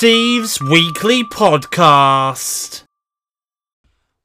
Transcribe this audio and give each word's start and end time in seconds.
Steve's 0.00 0.62
Weekly 0.62 1.22
Podcast. 1.24 2.84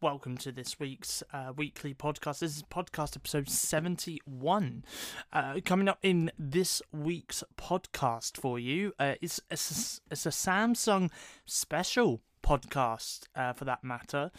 Welcome 0.01 0.37
to 0.37 0.53
this 0.53 0.79
week's 0.79 1.21
uh, 1.33 1.51
weekly 1.53 1.94
podcast. 1.94 2.39
This 2.39 2.55
is 2.55 2.63
podcast 2.63 3.17
episode 3.17 3.49
71. 3.49 4.85
Uh, 5.33 5.59
coming 5.65 5.90
up 5.90 5.99
in 6.01 6.31
this 6.40 6.81
week's 6.94 7.44
podcast 7.58 8.37
for 8.37 8.58
you 8.58 8.94
uh, 8.99 9.15
it's, 9.22 9.41
it's 9.49 9.99
a 10.09 10.29
Samsung 10.29 11.12
special 11.46 12.21
podcast 12.42 13.23
uh, 13.35 13.51
for 13.51 13.65
that 13.65 13.83
matter, 13.83 14.31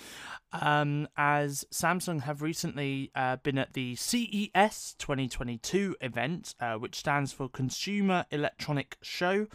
um, 0.53 1.07
as 1.19 1.67
Samsung 1.71 2.23
have 2.23 2.41
recently 2.41 3.11
uh, 3.15 3.37
been 3.37 3.59
at 3.59 3.75
the 3.75 3.95
CES 3.97 4.95
2022 4.99 5.97
event, 6.01 6.55
uh, 6.61 6.77
which 6.77 6.95
stands 6.95 7.33
for 7.33 7.47
Consumer 7.49 8.25
Electronic 8.31 8.97
Show, 9.03 9.49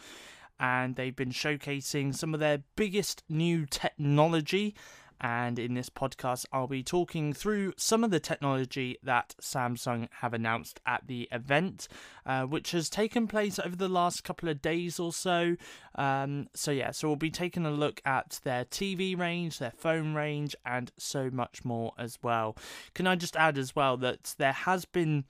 and 0.61 0.95
they've 0.95 1.15
been 1.15 1.31
showcasing 1.31 2.15
some 2.15 2.33
of 2.33 2.39
their 2.39 2.63
biggest 2.77 3.23
new 3.27 3.65
technology 3.65 4.75
and 5.21 5.59
in 5.59 5.75
this 5.75 5.89
podcast, 5.89 6.45
I'll 6.51 6.67
be 6.67 6.81
talking 6.81 7.31
through 7.31 7.73
some 7.77 8.03
of 8.03 8.09
the 8.09 8.20
technology 8.20 8.97
that 9.03 9.35
Samsung 9.39 10.07
have 10.20 10.34
announced 10.34 10.81
at 10.85 11.05
the 11.05 11.29
event, 11.31 11.87
uh, 12.25 12.43
which 12.45 12.71
has 12.71 12.89
taken 12.89 13.27
place 13.27 13.59
over 13.59 13.75
the 13.75 13.87
last 13.87 14.23
couple 14.23 14.49
of 14.49 14.63
days 14.63 14.99
or 14.99 15.13
so. 15.13 15.57
Um, 15.93 16.47
so, 16.55 16.71
yeah, 16.71 16.89
so 16.89 17.07
we'll 17.07 17.17
be 17.17 17.29
taking 17.29 17.67
a 17.67 17.71
look 17.71 18.01
at 18.03 18.39
their 18.43 18.65
TV 18.65 19.17
range, 19.17 19.59
their 19.59 19.71
phone 19.71 20.15
range, 20.15 20.55
and 20.65 20.91
so 20.98 21.29
much 21.29 21.63
more 21.63 21.93
as 21.99 22.17
well. 22.23 22.57
Can 22.95 23.05
I 23.05 23.15
just 23.15 23.37
add 23.37 23.59
as 23.59 23.75
well 23.75 23.98
that 23.98 24.34
there 24.39 24.51
has 24.51 24.85
been 24.85 25.25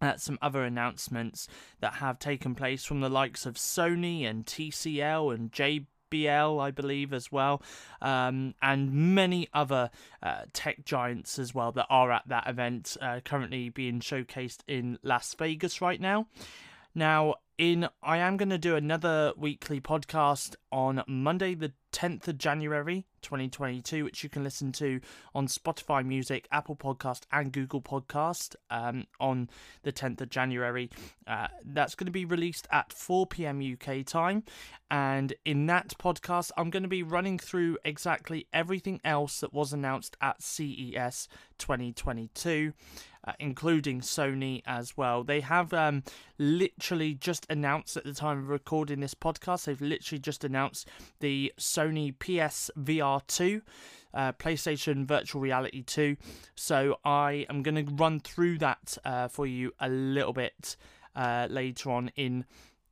uh, 0.00 0.16
some 0.16 0.38
other 0.40 0.62
announcements 0.64 1.48
that 1.80 1.94
have 1.94 2.18
taken 2.18 2.54
place 2.54 2.84
from 2.84 3.00
the 3.00 3.08
likes 3.08 3.46
of 3.46 3.54
Sony 3.56 4.28
and 4.28 4.46
TCL 4.46 5.34
and 5.34 5.52
JBL 5.52 5.86
I 6.10 6.70
believe, 6.70 7.12
as 7.12 7.30
well, 7.30 7.62
um, 8.00 8.54
and 8.62 9.14
many 9.14 9.48
other 9.52 9.90
uh, 10.22 10.42
tech 10.52 10.84
giants 10.84 11.38
as 11.38 11.54
well 11.54 11.70
that 11.72 11.86
are 11.90 12.10
at 12.10 12.26
that 12.28 12.46
event, 12.46 12.96
uh, 13.02 13.20
currently 13.24 13.68
being 13.68 14.00
showcased 14.00 14.60
in 14.66 14.98
Las 15.02 15.34
Vegas 15.34 15.82
right 15.82 16.00
now. 16.00 16.26
Now, 16.98 17.36
in 17.58 17.88
I 18.02 18.16
am 18.18 18.36
going 18.36 18.48
to 18.48 18.58
do 18.58 18.74
another 18.74 19.32
weekly 19.36 19.80
podcast 19.80 20.56
on 20.72 21.04
Monday, 21.06 21.54
the 21.54 21.72
10th 21.92 22.26
of 22.26 22.38
January 22.38 23.06
2022, 23.22 24.02
which 24.02 24.24
you 24.24 24.28
can 24.28 24.42
listen 24.42 24.72
to 24.72 25.00
on 25.32 25.46
Spotify 25.46 26.04
Music, 26.04 26.48
Apple 26.50 26.74
Podcast, 26.74 27.20
and 27.30 27.52
Google 27.52 27.80
Podcast 27.80 28.56
um, 28.70 29.06
on 29.20 29.48
the 29.84 29.92
10th 29.92 30.22
of 30.22 30.28
January. 30.28 30.90
Uh, 31.24 31.46
that's 31.64 31.94
going 31.94 32.06
to 32.06 32.12
be 32.12 32.24
released 32.24 32.66
at 32.72 32.92
4 32.92 33.28
pm 33.28 33.60
UK 33.60 34.04
time. 34.04 34.42
And 34.90 35.34
in 35.44 35.66
that 35.66 35.94
podcast, 36.00 36.50
I'm 36.56 36.70
going 36.70 36.82
to 36.82 36.88
be 36.88 37.04
running 37.04 37.38
through 37.38 37.78
exactly 37.84 38.48
everything 38.52 39.00
else 39.04 39.38
that 39.38 39.52
was 39.52 39.72
announced 39.72 40.16
at 40.20 40.42
CES 40.42 41.28
2022 41.58 42.72
uh, 43.28 43.32
including 43.38 44.00
Sony 44.00 44.62
as 44.64 44.96
well. 44.96 45.22
They 45.22 45.40
have 45.40 45.74
um, 45.74 46.02
literally 46.38 47.12
just 47.12 47.46
announced 47.50 47.96
at 47.96 48.04
the 48.04 48.14
time 48.14 48.38
of 48.38 48.48
recording 48.48 49.00
this 49.00 49.14
podcast, 49.14 49.66
they've 49.66 49.80
literally 49.80 50.18
just 50.18 50.44
announced 50.44 50.88
the 51.20 51.52
Sony 51.58 52.18
PS 52.18 52.70
VR 52.78 53.26
2. 53.26 53.60
Uh, 54.14 54.32
PlayStation 54.32 55.04
Virtual 55.06 55.42
Reality 55.42 55.82
2. 55.82 56.16
So 56.54 56.96
I 57.04 57.44
am 57.50 57.62
going 57.62 57.86
to 57.86 57.94
run 57.94 58.20
through 58.20 58.56
that 58.58 58.96
uh, 59.04 59.28
for 59.28 59.46
you 59.46 59.72
a 59.80 59.90
little 59.90 60.32
bit 60.32 60.76
uh, 61.14 61.46
later 61.50 61.90
on 61.90 62.10
in 62.16 62.46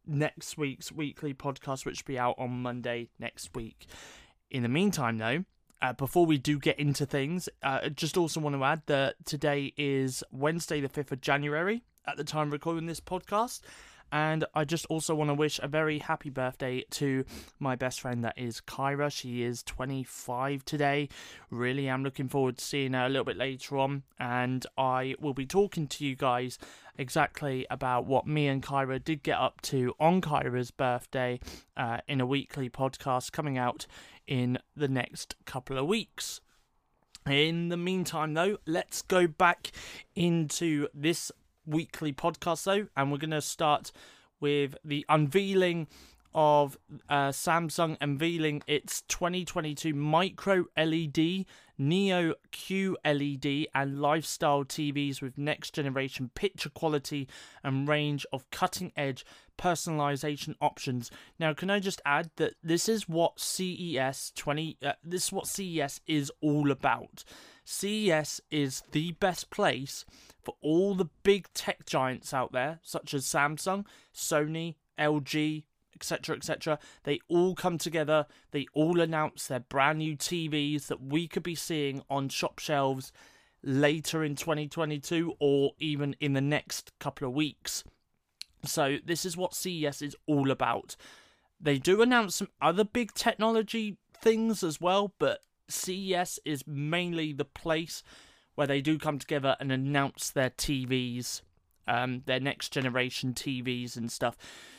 next 0.07 0.59
week's 0.59 0.93
weekly 0.93 1.33
podcast, 1.33 1.87
which 1.87 2.03
will 2.03 2.13
be 2.13 2.19
out 2.19 2.35
on 2.37 2.61
Monday 2.61 3.09
next 3.19 3.57
week. 3.57 3.87
In 4.51 4.63
the 4.63 4.69
meantime, 4.69 5.17
though, 5.17 5.47
uh, 5.83 5.93
before 5.93 6.27
we 6.27 6.39
do 6.39 6.59
get 6.59 6.79
into 6.79 7.07
things, 7.07 7.49
uh, 7.63 7.89
just 7.89 8.17
also 8.17 8.41
want 8.41 8.57
to 8.57 8.65
add 8.65 8.83
that 8.87 9.17
today 9.25 9.73
is 9.77 10.25
Wednesday, 10.31 10.81
the 10.81 10.89
5th 10.89 11.13
of 11.13 11.21
January, 11.21 11.83
at 12.07 12.17
the 12.17 12.25
time 12.25 12.51
recording 12.51 12.87
this 12.87 13.01
podcast. 13.01 13.61
And 14.13 14.45
I 14.55 14.65
just 14.65 14.87
also 14.87 15.15
want 15.15 15.31
to 15.31 15.35
wish 15.35 15.59
a 15.63 15.69
very 15.69 15.99
happy 15.99 16.31
birthday 16.31 16.85
to 16.93 17.25
my 17.59 17.75
best 17.75 18.01
friend 18.01 18.23
that 18.25 18.39
is 18.39 18.61
Kyra. 18.61 19.11
She 19.11 19.43
is 19.43 19.63
25 19.65 20.65
today. 20.65 21.09
Really 21.51 21.89
am 21.89 22.05
looking 22.05 22.29
forward 22.29 22.59
to 22.59 22.65
seeing 22.65 22.93
her 22.93 23.07
a 23.07 23.09
little 23.09 23.25
bit 23.25 23.37
later 23.37 23.77
on. 23.79 24.05
And 24.19 24.65
I 24.79 25.17
will 25.19 25.35
be 25.35 25.47
talking 25.47 25.89
to 25.89 26.05
you 26.05 26.15
guys 26.15 26.59
exactly 26.97 27.67
about 27.69 28.07
what 28.07 28.27
me 28.27 28.47
and 28.47 28.63
Kyra 28.63 29.03
did 29.03 29.23
get 29.23 29.39
up 29.39 29.61
to 29.63 29.95
on 29.99 30.21
Kyra's 30.21 30.71
birthday 30.71 31.41
uh, 31.77 31.99
in 32.09 32.21
a 32.21 32.27
weekly 32.27 32.71
podcast 32.71 33.33
coming 33.33 33.59
out 33.59 33.87
in 34.27 34.59
the 34.77 34.89
next 34.89 35.37
couple 35.45 35.79
of 35.79 35.87
weeks. 35.87 36.41
In 37.27 37.69
the 37.71 37.77
meantime, 37.77 38.35
though, 38.35 38.59
let's 38.67 39.03
go 39.03 39.27
back 39.27 39.73
into 40.15 40.89
this 40.95 41.33
weekly 41.67 42.13
podcast, 42.13 42.65
though, 42.65 42.87
and 42.97 43.11
we're 43.11 43.19
going 43.19 43.31
to 43.31 43.41
start 43.41 43.91
with 44.41 44.77
the 44.85 45.05
unveiling 45.09 45.89
of 46.37 46.77
uh, 47.09 47.31
Samsung 47.31 47.97
unveiling 47.99 48.63
its 48.67 49.01
2022 49.09 49.95
micro 49.95 50.67
LED, 50.77 51.47
Neo 51.79 52.35
QLED, 52.53 53.67
and 53.75 54.01
lifestyle 54.01 54.63
TVs 54.63 55.23
with 55.23 55.39
next 55.39 55.73
generation 55.73 56.31
picture 56.35 56.69
quality 56.69 57.27
and 57.65 57.89
range 57.89 58.27
of 58.35 58.49
cutting 58.51 58.93
edge 58.99 59.25
personalization 59.57 60.55
options. 60.61 61.11
Now, 61.41 61.55
can 61.55 61.71
I 61.71 61.81
just 61.81 62.03
add 62.05 62.31
that 62.37 62.53
this 62.63 62.87
is 62.87 63.09
what 63.09 63.41
CES 63.41 64.33
20 64.37 64.77
uh, 64.85 64.93
this 65.03 65.25
is 65.25 65.33
what 65.33 65.47
CES 65.47 66.03
is 66.07 66.31
all 66.43 66.71
about. 66.71 67.25
CES 67.65 68.43
is 68.51 68.83
the 68.93 69.13
best 69.13 69.51
place 69.51 70.05
for 70.45 70.55
all 70.61 70.95
the 70.95 71.09
big 71.23 71.49
tech 71.55 71.87
giants 71.87 72.35
out 72.35 72.53
there, 72.53 72.79
such 72.83 73.15
as 73.15 73.25
Samsung, 73.25 73.87
Sony, 74.15 74.77
LG, 74.99 75.65
etc., 75.97 76.37
etc. 76.37 76.79
They 77.05 77.21
all 77.29 77.55
come 77.55 77.79
together. 77.79 78.27
They 78.51 78.67
all 78.73 79.01
announce 79.01 79.47
their 79.47 79.61
brand 79.61 79.99
new 79.99 80.17
TVs 80.17 80.87
that 80.87 81.03
we 81.03 81.27
could 81.27 81.43
be 81.43 81.55
seeing 81.55 82.03
on 82.09 82.29
shop 82.29 82.59
shelves 82.59 83.13
later 83.63 84.23
in 84.23 84.37
2022 84.37 85.35
or 85.41 85.73
even 85.79 86.15
in 86.21 86.35
the 86.35 86.41
next 86.41 86.93
couple 86.99 87.27
of 87.27 87.35
weeks. 87.35 87.83
So, 88.65 88.99
this 89.05 89.25
is 89.25 89.37
what 89.37 89.55
CES 89.55 90.03
is 90.03 90.17
all 90.27 90.51
about. 90.51 90.97
They 91.61 91.79
do 91.79 92.03
announce 92.03 92.37
some 92.37 92.49
other 92.61 92.85
big 92.85 93.13
technology 93.15 93.97
things 94.21 94.63
as 94.63 94.81
well, 94.81 95.15
but 95.19 95.43
CES 95.69 96.39
is 96.45 96.67
mainly 96.67 97.33
the 97.33 97.45
place 97.45 98.03
where 98.55 98.67
they 98.67 98.81
do 98.81 98.99
come 98.99 99.19
together 99.19 99.57
and 99.61 99.71
announce 99.71 100.31
their 100.31 100.51
TVs, 100.51 101.43
um, 101.87 102.23
their 102.27 102.41
next 102.41 102.73
generation 102.73 103.35
TVs 103.35 103.97
and 103.97 104.11
stuff. 104.11 104.37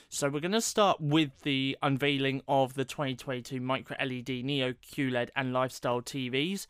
So 0.09 0.29
we're 0.29 0.39
going 0.39 0.53
to 0.53 0.61
start 0.61 1.01
with 1.01 1.31
the 1.41 1.77
unveiling 1.83 2.41
of 2.47 2.75
the 2.75 2.85
2022 2.85 3.59
Micro 3.59 3.97
LED 3.99 4.29
Neo 4.29 4.73
QLED 4.73 5.29
and 5.35 5.51
Lifestyle 5.51 6.01
TVs. 6.01 6.65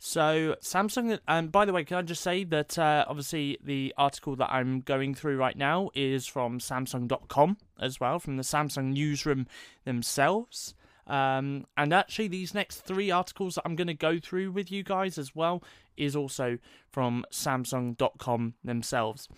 So 0.00 0.56
Samsung, 0.60 1.20
and 1.28 1.52
by 1.52 1.64
the 1.64 1.72
way, 1.72 1.84
can 1.84 1.98
I 1.98 2.02
just 2.02 2.22
say 2.22 2.42
that 2.44 2.76
uh, 2.76 3.04
obviously 3.08 3.56
the 3.62 3.94
article 3.96 4.34
that 4.36 4.52
I'm 4.52 4.80
going 4.80 5.14
through 5.14 5.36
right 5.36 5.56
now 5.56 5.90
is 5.94 6.26
from 6.26 6.58
Samsung.com 6.58 7.56
as 7.80 8.00
well, 8.00 8.18
from 8.18 8.36
the 8.36 8.42
Samsung 8.42 8.92
newsroom 8.92 9.46
themselves. 9.84 10.74
Um, 11.06 11.66
and 11.76 11.94
actually, 11.94 12.26
these 12.26 12.52
next 12.52 12.80
three 12.80 13.12
articles 13.12 13.54
that 13.54 13.62
I'm 13.64 13.76
going 13.76 13.86
to 13.86 13.94
go 13.94 14.18
through 14.18 14.50
with 14.50 14.72
you 14.72 14.82
guys 14.82 15.18
as 15.18 15.36
well 15.36 15.62
is 15.96 16.16
also 16.16 16.58
from 16.90 17.24
Samsung.com 17.30 18.54
themselves. 18.64 19.28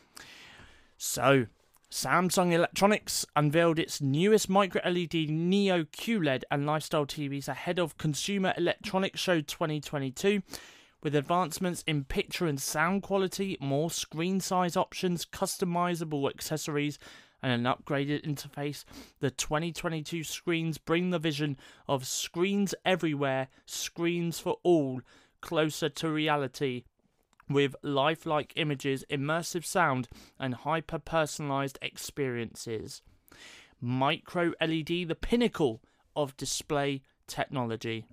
So, 0.97 1.47
Samsung 1.91 2.53
Electronics 2.53 3.25
unveiled 3.35 3.79
its 3.79 3.99
newest 3.99 4.51
micro 4.51 4.83
LED 4.85 5.31
Neo 5.31 5.85
QLED 5.85 6.43
and 6.51 6.67
lifestyle 6.67 7.07
TVs 7.07 7.49
ahead 7.49 7.79
of 7.79 7.97
Consumer 7.97 8.53
Electronics 8.59 9.19
Show 9.19 9.41
2022 9.41 10.43
with 11.03 11.15
advancements 11.15 11.83
in 11.87 12.05
picture 12.05 12.47
and 12.47 12.61
sound 12.61 13.03
quality, 13.03 13.57
more 13.59 13.91
screen 13.91 14.39
size 14.39 14.77
options, 14.77 15.25
customizable 15.25 16.29
accessories, 16.29 16.99
and 17.43 17.53
an 17.53 17.73
upgraded 17.73 18.23
interface. 18.23 18.85
The 19.21 19.31
2022 19.31 20.25
screens 20.25 20.77
bring 20.77 21.09
the 21.09 21.19
vision 21.19 21.57
of 21.89 22.07
screens 22.07 22.75
everywhere, 22.85 23.49
screens 23.65 24.39
for 24.39 24.59
all, 24.63 25.01
closer 25.41 25.89
to 25.89 26.11
reality 26.11 26.85
with 27.49 27.77
lifelike 27.83 28.53
images, 28.57 29.05
immersive 29.11 29.65
sound, 29.65 30.09
and 30.39 30.55
hyper 30.55 30.99
personalized 30.99 31.79
experiences. 31.83 33.03
Micro 33.81 34.53
LED, 34.61 35.09
the 35.09 35.19
pinnacle 35.21 35.81
of 36.17 36.37
display 36.37 37.03
technology. 37.27 38.05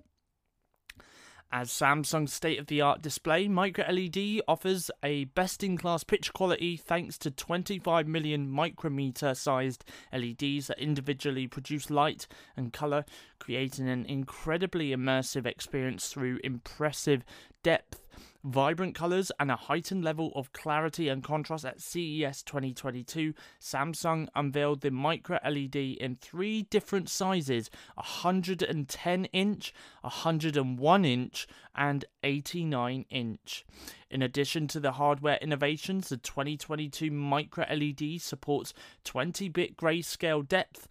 As 1.52 1.70
Samsung's 1.70 2.32
state 2.32 2.58
of 2.58 2.66
the 2.66 2.80
art 2.80 3.02
display, 3.02 3.46
Micro 3.46 3.84
LED 3.88 4.42
offers 4.48 4.90
a 5.02 5.24
best 5.26 5.62
in 5.62 5.78
class 5.78 6.02
picture 6.02 6.32
quality 6.32 6.76
thanks 6.76 7.16
to 7.18 7.30
25 7.30 8.08
million 8.08 8.50
micrometer 8.50 9.32
sized 9.32 9.84
LEDs 10.12 10.66
that 10.66 10.78
individually 10.78 11.46
produce 11.46 11.88
light 11.88 12.26
and 12.56 12.72
color, 12.72 13.04
creating 13.38 13.88
an 13.88 14.04
incredibly 14.06 14.90
immersive 14.90 15.46
experience 15.46 16.08
through 16.08 16.40
impressive 16.42 17.24
depth 17.62 18.05
vibrant 18.46 18.94
colors, 18.94 19.32
and 19.40 19.50
a 19.50 19.56
heightened 19.56 20.04
level 20.04 20.32
of 20.36 20.52
clarity 20.52 21.08
and 21.08 21.24
contrast 21.24 21.64
at 21.64 21.80
CES 21.80 22.42
2022, 22.44 23.34
Samsung 23.60 24.28
unveiled 24.36 24.80
the 24.80 24.90
micro 24.90 25.38
LED 25.44 25.76
in 25.76 26.16
three 26.20 26.62
different 26.62 27.08
sizes 27.08 27.70
110 27.96 29.24
inch, 29.26 29.74
101 30.02 31.04
inch, 31.04 31.46
and 31.74 32.04
89 32.22 33.04
inch. 33.10 33.64
In 34.10 34.22
addition 34.22 34.68
to 34.68 34.80
the 34.80 34.92
hardware 34.92 35.38
innovations, 35.42 36.08
the 36.08 36.16
2022 36.16 37.10
micro 37.10 37.66
LED 37.68 38.20
supports 38.20 38.72
20 39.04 39.48
bit 39.48 39.76
grayscale 39.76 40.46
depth. 40.46 40.86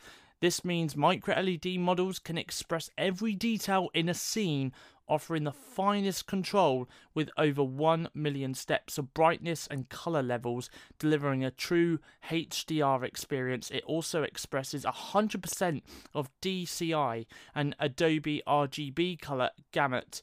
This 0.45 0.63
means 0.63 0.95
micro 0.95 1.41
LED 1.41 1.79
models 1.79 2.19
can 2.19 2.37
express 2.37 2.91
every 2.99 3.33
detail 3.33 3.89
in 3.95 4.07
a 4.07 4.13
scene 4.13 4.73
offering 5.07 5.43
the 5.43 5.51
finest 5.51 6.27
control 6.27 6.87
with 7.15 7.31
over 7.35 7.63
1 7.63 8.09
million 8.13 8.53
steps 8.53 8.99
of 8.99 9.11
brightness 9.15 9.67
and 9.71 9.89
color 9.89 10.21
levels, 10.21 10.69
delivering 10.99 11.43
a 11.43 11.49
true 11.49 11.97
HDR 12.29 13.03
experience. 13.03 13.71
It 13.71 13.83
also 13.85 14.21
expresses 14.21 14.85
100% 14.85 15.81
of 16.13 16.29
DCI 16.43 17.25
and 17.55 17.75
Adobe 17.79 18.43
RGB 18.45 19.19
color 19.19 19.49
gamut, 19.71 20.21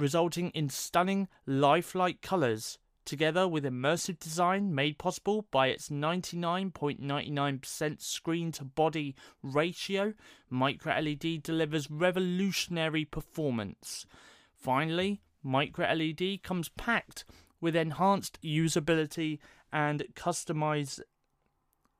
resulting 0.00 0.50
in 0.50 0.68
stunning 0.68 1.28
lifelike 1.46 2.22
colors 2.22 2.80
together 3.04 3.46
with 3.48 3.64
immersive 3.64 4.18
design 4.18 4.74
made 4.74 4.98
possible 4.98 5.46
by 5.50 5.68
its 5.68 5.88
99.99% 5.88 8.00
screen 8.00 8.52
to 8.52 8.64
body 8.64 9.14
ratio, 9.42 10.14
Micro 10.48 10.98
LED 11.00 11.42
delivers 11.42 11.90
revolutionary 11.90 13.04
performance. 13.04 14.06
Finally, 14.54 15.20
Micro 15.42 15.92
LED 15.92 16.42
comes 16.42 16.70
packed 16.70 17.26
with 17.60 17.76
enhanced 17.76 18.40
usability 18.42 19.38
and 19.72 20.04
customize 20.14 21.00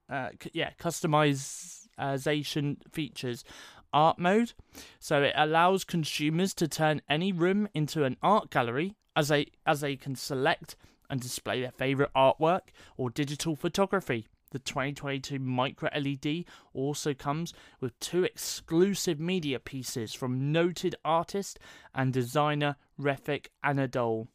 uh, 0.08 0.30
yeah, 0.52 0.70
customization 0.78 2.76
features. 2.92 3.44
Art 3.92 4.20
mode, 4.20 4.52
so 5.00 5.20
it 5.22 5.32
allows 5.34 5.82
consumers 5.82 6.54
to 6.54 6.68
turn 6.68 7.02
any 7.08 7.32
room 7.32 7.68
into 7.74 8.04
an 8.04 8.16
art 8.22 8.48
gallery 8.48 8.94
as 9.16 9.28
they 9.28 9.46
as 9.66 9.80
they 9.80 9.96
can 9.96 10.14
select 10.14 10.76
and 11.08 11.20
display 11.20 11.60
their 11.60 11.72
favorite 11.72 12.10
artwork 12.14 12.68
or 12.96 13.10
digital 13.10 13.56
photography. 13.56 14.28
The 14.52 14.58
2022 14.58 15.38
Micro 15.38 15.90
LED 15.96 16.44
also 16.74 17.14
comes 17.14 17.54
with 17.80 17.98
two 18.00 18.24
exclusive 18.24 19.20
media 19.20 19.60
pieces 19.60 20.12
from 20.12 20.50
noted 20.50 20.96
artist 21.04 21.58
and 21.94 22.12
designer 22.12 22.76
Refik 23.00 23.46
Anadol. 23.64 24.26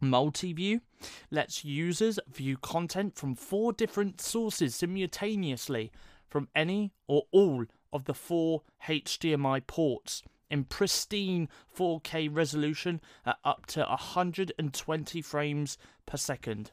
Multi-view 0.00 0.80
lets 1.30 1.64
users 1.64 2.18
view 2.32 2.56
content 2.56 3.14
from 3.14 3.34
four 3.36 3.72
different 3.72 4.20
sources 4.20 4.74
simultaneously 4.74 5.92
from 6.28 6.48
any 6.54 6.92
or 7.06 7.24
all 7.30 7.66
of 7.92 8.06
the 8.06 8.14
four 8.14 8.62
HDMI 8.88 9.64
ports 9.66 10.22
in 10.50 10.64
pristine 10.64 11.48
4K 11.76 12.28
resolution 12.30 13.00
at 13.24 13.38
up 13.44 13.66
to 13.66 13.80
120 13.80 15.22
frames 15.22 15.78
per 16.06 16.16
second. 16.16 16.72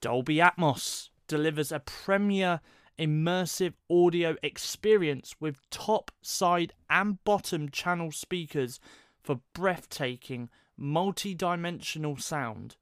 Dolby 0.00 0.36
Atmos 0.36 1.10
delivers 1.28 1.72
a 1.72 1.80
premier 1.80 2.60
immersive 2.98 3.74
audio 3.90 4.36
experience 4.42 5.34
with 5.40 5.68
top, 5.70 6.10
side, 6.22 6.72
and 6.88 7.22
bottom 7.24 7.68
channel 7.70 8.10
speakers 8.10 8.80
for 9.22 9.40
breathtaking, 9.52 10.48
multi 10.76 11.34
dimensional 11.34 12.16
sound. 12.16 12.76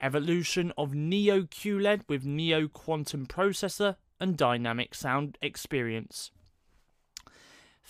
Evolution 0.00 0.72
of 0.78 0.94
Neo 0.94 1.42
QLED 1.42 2.02
with 2.08 2.24
Neo 2.24 2.68
Quantum 2.68 3.26
Processor 3.26 3.96
and 4.20 4.36
Dynamic 4.36 4.94
Sound 4.94 5.36
Experience. 5.42 6.30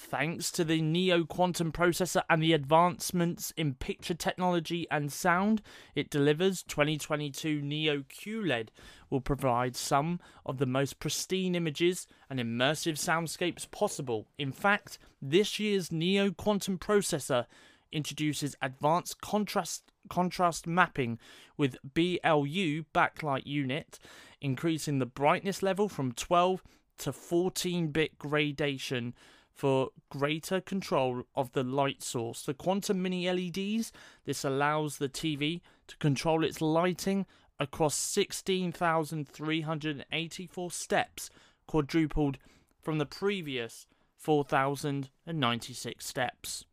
Thanks 0.00 0.52
to 0.52 0.62
the 0.62 0.80
Neo 0.80 1.24
Quantum 1.24 1.72
processor 1.72 2.22
and 2.30 2.40
the 2.40 2.52
advancements 2.52 3.52
in 3.56 3.74
picture 3.74 4.14
technology 4.14 4.86
and 4.92 5.12
sound 5.12 5.60
it 5.96 6.08
delivers, 6.08 6.62
2022 6.62 7.60
Neo 7.60 8.02
QLED 8.02 8.68
will 9.10 9.20
provide 9.20 9.74
some 9.74 10.20
of 10.46 10.58
the 10.58 10.66
most 10.66 11.00
pristine 11.00 11.56
images 11.56 12.06
and 12.30 12.38
immersive 12.38 12.94
soundscapes 12.94 13.68
possible. 13.68 14.28
In 14.38 14.52
fact, 14.52 14.98
this 15.20 15.58
year's 15.58 15.90
Neo 15.90 16.30
Quantum 16.30 16.78
processor 16.78 17.46
introduces 17.90 18.54
advanced 18.62 19.20
contrast 19.20 19.90
contrast 20.08 20.64
mapping 20.64 21.18
with 21.56 21.76
BLU 21.82 22.84
backlight 22.94 23.46
unit, 23.46 23.98
increasing 24.40 25.00
the 25.00 25.06
brightness 25.06 25.60
level 25.60 25.88
from 25.88 26.12
12 26.12 26.62
to 26.98 27.12
14 27.12 27.88
bit 27.88 28.16
gradation 28.16 29.12
for 29.58 29.90
greater 30.08 30.60
control 30.60 31.25
of 31.34 31.52
the 31.52 31.64
light 31.64 32.00
source. 32.00 32.44
The 32.44 32.55
Quantum 32.55 33.02
Mini 33.02 33.28
LEDs, 33.28 33.90
this 34.25 34.44
allows 34.44 34.99
the 34.99 35.08
TV 35.08 35.62
to 35.88 35.96
control 35.96 36.44
its 36.44 36.60
lighting 36.60 37.26
across 37.58 37.96
16,384 37.96 40.70
steps, 40.70 41.28
quadrupled 41.66 42.38
from 42.81 42.99
the 42.99 43.06
previous 43.06 43.88
4,096 44.16 46.06
steps. 46.06 46.64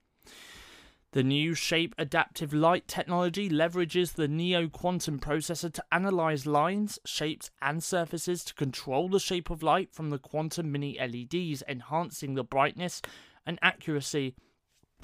The 1.16 1.24
new 1.24 1.54
shape 1.54 1.96
adaptive 1.98 2.54
light 2.54 2.90
technology 2.90 3.50
leverages 3.50 4.16
the 4.16 4.28
Neo 4.28 4.68
Quantum 4.68 5.18
processor 5.18 5.72
to 5.72 5.86
analyze 5.90 6.46
lines, 6.46 7.00
shapes, 7.06 7.52
and 7.62 7.82
surfaces 7.82 8.44
to 8.44 8.54
control 8.54 9.08
the 9.08 9.22
shape 9.22 9.50
of 9.50 9.64
light 9.64 9.94
from 9.94 10.10
the 10.10 10.18
Quantum 10.20 10.74
Mini 10.74 11.00
LEDs, 11.00 11.64
enhancing 11.70 12.36
the 12.36 12.44
brightness 12.44 13.02
and 13.46 13.58
accuracy 13.62 14.36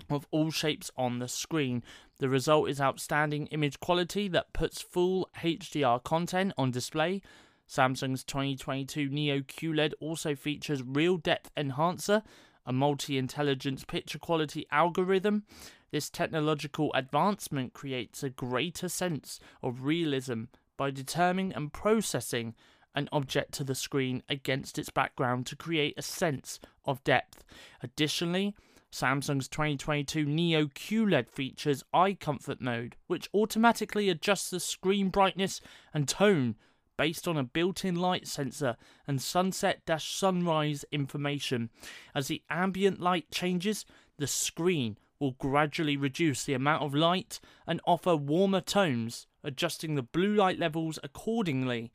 of 0.10 0.28
all 0.32 0.52
shapes 0.52 0.92
on 0.98 1.20
the 1.20 1.30
screen. 1.30 1.82
The 2.20 2.28
result 2.28 2.68
is 2.68 2.82
outstanding 2.82 3.48
image 3.48 3.80
quality 3.80 4.28
that 4.28 4.52
puts 4.52 4.82
full 4.82 5.30
HDR 5.42 6.04
content 6.04 6.52
on 6.58 6.72
display. 6.72 7.22
Samsung's 7.70 8.26
2022 8.26 9.08
Neo 9.08 9.40
QLED 9.40 9.94
also 10.02 10.36
features 10.36 10.84
Real 10.84 11.16
Depth 11.16 11.52
Enhancer, 11.56 12.22
a 12.66 12.74
multi 12.74 13.18
intelligence 13.18 13.86
picture 13.86 14.20
quality 14.20 14.66
algorithm 14.74 15.46
this 15.92 16.10
technological 16.10 16.92
advancement 16.94 17.74
creates 17.74 18.24
a 18.24 18.30
greater 18.30 18.90
sense 18.90 19.40
of 19.62 19.84
realism 19.84 20.44
by 20.78 20.92
determining 20.92 21.54
and 21.54 21.74
processing 21.74 22.56
an 22.96 23.08
object 23.12 23.54
to 23.54 23.64
the 23.64 23.76
screen 23.76 24.24
against 24.30 24.78
its 24.78 24.90
background 24.90 25.46
to 25.46 25.56
create 25.56 25.94
a 25.98 26.02
sense 26.02 26.60
of 26.86 27.04
depth. 27.04 27.44
Additionally, 27.82 28.56
Samsung's 28.92 29.48
2022 29.48 30.26
Neo 30.26 30.66
QLED 30.66 31.30
features 31.30 31.84
Eye 31.94 32.14
Comfort 32.14 32.60
Mode, 32.60 32.98
which 33.08 33.30
automatically 33.34 34.10
adjusts 34.10 34.50
the 34.50 34.60
screen 34.60 35.10
brightness 35.10 35.62
and 35.94 36.08
tone 36.08 36.56
based 36.98 37.28
on 37.28 37.38
a 37.38 37.44
built 37.44 37.86
in 37.86 37.96
light 37.96 38.28
sensor 38.28 38.76
and 39.08 39.22
sunset 39.22 39.82
sunrise 39.98 40.84
information. 40.92 41.70
As 42.14 42.28
the 42.28 42.44
ambient 42.50 43.00
light 43.00 43.32
changes, 43.32 43.86
the 44.18 44.28
screen 44.28 44.98
will 45.22 45.32
gradually 45.34 45.96
reduce 45.96 46.44
the 46.44 46.56
amount 46.56 46.84
of 46.84 46.96
light 46.96 47.40
and 47.68 47.80
offer 47.86 48.16
warmer 48.16 48.60
tones, 48.60 49.28
adjusting 49.44 49.96
the 49.96 50.02
blue 50.02 50.34
light 50.34 50.60
levels 50.60 50.98
accordingly. 51.04 51.92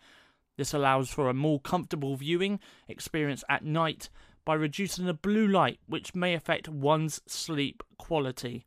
This 0.56 0.73
allows 0.73 1.11
for 1.11 1.28
a 1.28 1.35
more 1.35 1.61
comfortable 1.61 2.16
viewing 2.16 2.61
experience 2.88 3.45
at 3.50 3.64
night 3.64 4.09
by 4.45 4.54
reducing 4.54 5.04
the 5.04 5.12
blue 5.12 5.47
light, 5.47 5.80
which 5.87 6.14
may 6.14 6.33
affect 6.33 6.68
one's 6.68 7.21
sleep 7.26 7.83
quality. 7.99 8.64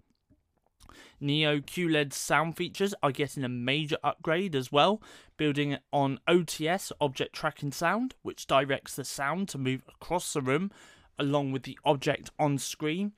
Neo 1.22 1.60
QLED 1.60 2.14
sound 2.14 2.58
features 2.58 2.94
are 3.02 3.12
getting 3.12 3.44
a 3.44 3.50
major 3.50 3.98
upgrade 4.04 4.56
as 4.56 4.72
well, 4.72 5.02
building 5.38 5.78
on 5.92 6.20
OTS 6.28 6.92
object 7.00 7.34
tracking 7.34 7.72
sound, 7.72 8.16
which 8.22 8.46
directs 8.46 8.96
the 8.96 9.06
sound 9.06 9.48
to 9.50 9.58
move 9.58 9.84
across 9.88 10.34
the 10.34 10.42
room 10.42 10.70
along 11.18 11.52
with 11.52 11.64
the 11.64 11.78
object 11.84 12.32
on 12.40 12.58
screen. 12.58 13.12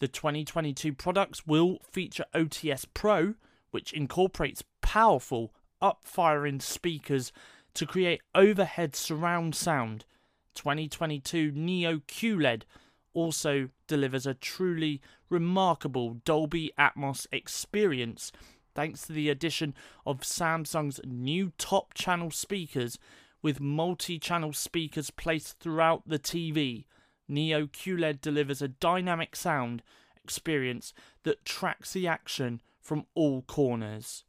The 0.00 0.08
2022 0.08 0.92
products 0.92 1.46
will 1.46 1.78
feature 1.90 2.24
OTS 2.34 2.86
Pro, 2.94 3.34
which 3.70 3.92
incorporates 3.92 4.62
powerful 4.80 5.52
up-firing 5.80 6.60
speakers 6.60 7.32
to 7.74 7.86
create 7.86 8.22
overhead 8.34 8.94
surround 8.94 9.54
sound. 9.54 10.04
2022 10.54 11.52
Neo 11.52 11.98
QLED 11.98 12.62
also 13.12 13.68
delivers 13.86 14.26
a 14.26 14.34
truly 14.34 15.00
remarkable 15.28 16.14
Dolby 16.24 16.72
Atmos 16.78 17.26
experience 17.32 18.32
thanks 18.74 19.06
to 19.06 19.12
the 19.12 19.28
addition 19.28 19.74
of 20.06 20.20
Samsung's 20.20 21.00
new 21.04 21.52
top 21.58 21.94
channel 21.94 22.30
speakers 22.30 22.98
with 23.42 23.60
multi 23.60 24.18
channel 24.18 24.52
speakers 24.52 25.10
placed 25.10 25.58
throughout 25.58 26.02
the 26.06 26.18
TV. 26.18 26.84
Neo 27.28 27.66
QLED 27.66 28.20
delivers 28.20 28.62
a 28.62 28.68
dynamic 28.68 29.36
sound 29.36 29.82
experience 30.22 30.92
that 31.24 31.44
tracks 31.44 31.92
the 31.92 32.06
action 32.06 32.60
from 32.80 33.06
all 33.14 33.42
corners. 33.42 34.24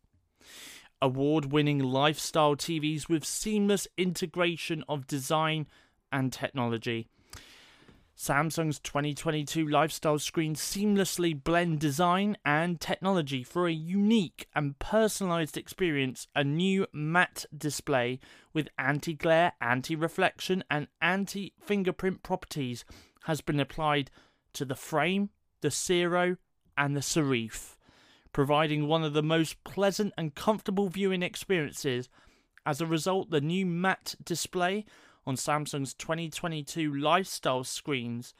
Award 1.02 1.52
winning 1.52 1.80
lifestyle 1.80 2.56
TVs 2.56 3.08
with 3.08 3.24
seamless 3.24 3.88
integration 3.98 4.84
of 4.90 5.08
design 5.08 5.68
and 6.12 6.34
technology. 6.34 7.08
Samsung's 8.20 8.80
2022 8.80 9.66
lifestyle 9.66 10.20
screen 10.20 10.54
seamlessly 10.54 11.42
blend 11.42 11.80
design 11.80 12.36
and 12.44 12.82
technology 12.82 13.44
for 13.44 13.66
a 13.66 13.72
unique 13.72 14.46
and 14.54 14.78
personalized 14.78 15.56
experience. 15.56 16.28
A 16.36 16.44
new 16.44 16.86
matte 16.92 17.46
display 17.58 18.20
with 18.54 18.68
anti 18.78 19.14
glare, 19.14 19.54
anti 19.62 19.96
reflection, 19.96 20.66
and 20.70 20.90
anti 21.02 21.54
fingerprint 21.62 22.22
properties 22.22 22.84
has 23.24 23.40
been 23.40 23.60
applied 23.60 24.12
to 24.52 24.66
the 24.66 24.76
frame, 24.76 25.30
the 25.62 25.72
Zero, 25.72 26.36
and 26.78 26.98
the 26.98 27.02
Serif, 27.02 27.78
providing 28.34 28.86
one 28.86 29.06
of 29.06 29.14
the 29.14 29.24
most 29.24 29.64
pleasant 29.64 30.14
and 30.18 30.36
comfortable 30.36 30.90
viewing 30.90 31.24
experiences. 31.24 32.10
As 32.66 32.82
a 32.82 32.86
result, 32.86 33.30
the 33.30 33.40
new 33.40 33.66
matte 33.66 34.16
display 34.22 34.84
on 35.30 35.36
Samsung's 35.36 35.94
2022 35.94 36.92
lifestyle 36.92 37.64
screens 37.64 38.34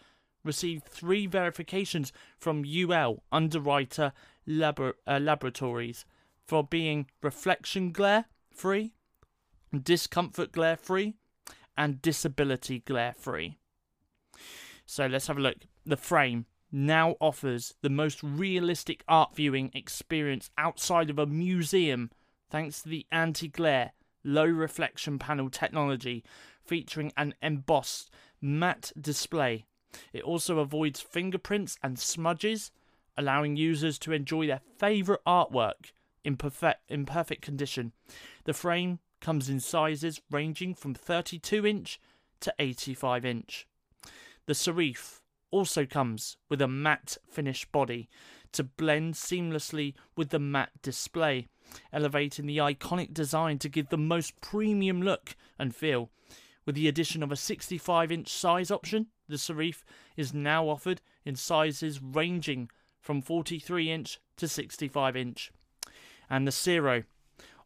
received 0.44 0.86
three 0.86 1.28
verifications 1.28 2.12
from 2.40 2.66
UL 2.66 3.22
Underwriter 3.32 4.12
uh, 4.48 5.20
Laboratories 5.20 6.06
for 6.48 6.64
being 6.64 7.06
reflection 7.22 7.92
glare 7.92 8.26
free, 8.52 8.94
discomfort 9.84 10.52
glare 10.52 10.78
free, 10.78 11.14
and 11.78 12.02
disability 12.02 12.80
glare 12.80 13.14
free. 13.14 13.60
So 14.88 15.06
let's 15.06 15.28
have 15.28 15.38
a 15.38 15.42
look. 15.42 15.58
The 15.86 15.96
frame 15.96 16.48
now 16.72 17.18
offers 17.22 17.76
the 17.84 17.92
most 17.92 18.24
realistic 18.24 19.04
art 19.08 19.36
viewing 19.36 19.70
experience 19.76 20.50
outside 20.58 21.12
of 21.12 21.20
a 21.20 21.28
museum 21.28 22.10
thanks 22.50 22.82
to 22.82 22.90
the 22.90 23.06
anti 23.12 23.48
glare, 23.48 23.92
low 24.24 24.46
reflection 24.46 25.20
panel 25.20 25.52
technology 25.52 26.24
featuring 26.70 27.12
an 27.18 27.34
embossed 27.42 28.12
matte 28.40 28.92
display. 29.00 29.66
It 30.14 30.22
also 30.22 30.60
avoids 30.60 31.02
fingerprints 31.02 31.78
and 31.82 31.98
smudges, 31.98 32.70
allowing 33.18 33.56
users 33.56 33.98
to 34.00 34.14
enjoy 34.14 34.46
their 34.46 34.62
favourite 34.78 35.24
artwork 35.26 35.94
in 36.24 36.38
perfect, 36.38 36.82
in 36.88 37.08
perfect 37.08 37.42
condition. 37.42 37.92
The 38.44 38.54
frame 38.54 39.00
comes 39.20 39.50
in 39.50 39.60
sizes 39.60 40.22
ranging 40.30 40.76
from 40.76 40.94
32 40.94 41.66
inch 41.66 42.00
to 42.42 42.54
85 42.60 43.26
inch. 43.26 43.68
The 44.46 44.54
Serif 44.54 45.22
also 45.50 45.88
comes 45.88 46.38
with 46.50 46.62
a 46.62 46.68
matte 46.68 47.18
finish 47.28 47.66
body 47.66 48.10
to 48.52 48.64
blend 48.64 49.16
seamlessly 49.16 49.96
with 50.16 50.30
the 50.30 50.40
matte 50.40 50.72
display, 50.84 51.48
elevating 51.92 52.46
the 52.46 52.58
iconic 52.58 53.12
design 53.12 53.58
to 53.58 53.70
give 53.70 53.90
the 53.90 53.98
most 53.98 54.40
premium 54.40 55.02
look 55.02 55.36
and 55.58 55.76
feel. 55.76 56.12
With 56.66 56.76
the 56.76 56.88
addition 56.88 57.24
of 57.24 57.32
a 57.32 57.36
65 57.36 58.12
inch 58.12 58.30
size 58.30 58.70
option, 58.72 59.08
the 59.28 59.38
Serif 59.38 59.84
is 60.18 60.34
now 60.34 60.68
offered 60.68 61.02
in 61.26 61.36
sizes 61.36 62.02
ranging 62.02 62.70
from 63.02 63.22
43 63.22 63.92
inch 63.92 64.20
to 64.38 64.48
65 64.48 65.16
inch. 65.16 65.52
And 66.30 66.48
the 66.48 66.52
Zero 66.52 67.04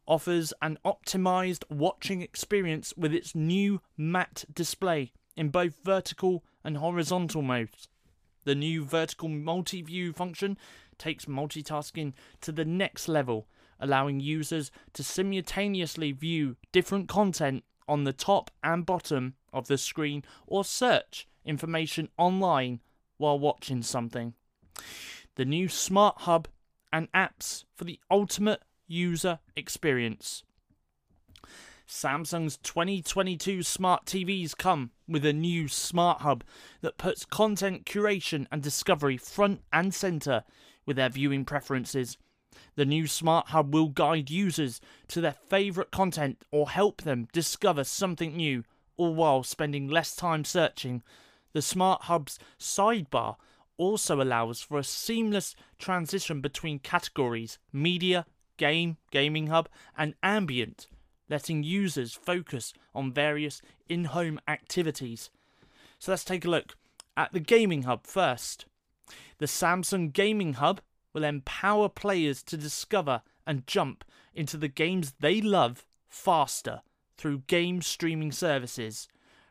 offers 0.06 0.52
an 0.60 0.78
optimized 0.84 1.64
watching 1.70 2.22
experience 2.22 2.94
with 2.96 3.12
its 3.12 3.34
new 3.34 3.80
matte 3.96 4.44
display 4.52 5.12
in 5.36 5.48
both 5.48 5.82
vertical 5.82 6.44
and 6.62 6.76
horizontal 6.76 7.42
modes. 7.42 7.88
The 8.44 8.54
new 8.54 8.84
vertical 8.84 9.28
multi 9.28 9.82
view 9.82 10.12
function 10.12 10.58
takes 10.98 11.24
multitasking 11.24 12.12
to 12.42 12.52
the 12.52 12.64
next 12.64 13.08
level, 13.08 13.48
allowing 13.80 14.20
users 14.20 14.70
to 14.92 15.02
simultaneously 15.02 16.12
view 16.12 16.56
different 16.70 17.08
content 17.08 17.64
on 17.88 18.04
the 18.04 18.12
top 18.12 18.50
and 18.62 18.86
bottom 18.86 19.34
of 19.52 19.66
the 19.66 19.78
screen 19.78 20.24
or 20.46 20.64
search 20.64 21.26
information 21.44 22.08
online 22.18 22.80
while 23.16 23.38
watching 23.38 23.82
something. 23.82 24.34
The 25.36 25.44
new 25.44 25.68
Smart 25.68 26.22
Hub 26.22 26.48
and 26.92 27.10
apps 27.12 27.64
for 27.74 27.84
the 27.84 28.00
ultimate 28.10 28.62
user 28.86 29.40
experience. 29.56 30.44
Samsung's 31.86 32.56
2022 32.58 33.62
smart 33.62 34.06
TVs 34.06 34.56
come 34.56 34.90
with 35.06 35.24
a 35.24 35.32
new 35.32 35.68
Smart 35.68 36.22
Hub 36.22 36.42
that 36.80 36.96
puts 36.96 37.26
content 37.26 37.84
curation 37.84 38.46
and 38.50 38.62
discovery 38.62 39.16
front 39.16 39.60
and 39.72 39.92
center 39.92 40.44
with 40.86 40.96
their 40.96 41.10
viewing 41.10 41.44
preferences 41.44 42.16
the 42.74 42.84
new 42.84 43.06
Smart 43.06 43.48
Hub 43.48 43.72
will 43.72 43.88
guide 43.88 44.30
users 44.30 44.80
to 45.08 45.20
their 45.20 45.32
favourite 45.32 45.90
content 45.90 46.44
or 46.50 46.70
help 46.70 47.02
them 47.02 47.28
discover 47.32 47.84
something 47.84 48.36
new, 48.36 48.64
all 48.96 49.14
while 49.14 49.42
spending 49.42 49.88
less 49.88 50.14
time 50.14 50.44
searching. 50.44 51.02
The 51.52 51.62
Smart 51.62 52.02
Hub's 52.02 52.38
sidebar 52.58 53.36
also 53.76 54.20
allows 54.20 54.60
for 54.60 54.78
a 54.78 54.84
seamless 54.84 55.54
transition 55.78 56.40
between 56.40 56.78
categories 56.78 57.58
media, 57.72 58.26
game, 58.56 58.96
gaming 59.10 59.48
hub, 59.48 59.68
and 59.96 60.14
ambient, 60.22 60.88
letting 61.28 61.62
users 61.62 62.14
focus 62.14 62.72
on 62.94 63.12
various 63.12 63.60
in 63.88 64.04
home 64.06 64.40
activities. 64.46 65.30
So 65.98 66.12
let's 66.12 66.24
take 66.24 66.44
a 66.44 66.50
look 66.50 66.76
at 67.16 67.32
the 67.32 67.40
gaming 67.40 67.82
hub 67.82 68.06
first. 68.06 68.66
The 69.38 69.46
Samsung 69.46 70.12
Gaming 70.12 70.54
Hub 70.54 70.80
will 71.14 71.24
empower 71.24 71.88
players 71.88 72.42
to 72.42 72.56
discover 72.58 73.22
and 73.46 73.66
jump 73.66 74.04
into 74.34 74.58
the 74.58 74.68
games 74.68 75.14
they 75.20 75.40
love 75.40 75.86
faster 76.08 76.82
through 77.16 77.44
game 77.46 77.80
streaming 77.80 78.32
services. 78.32 79.08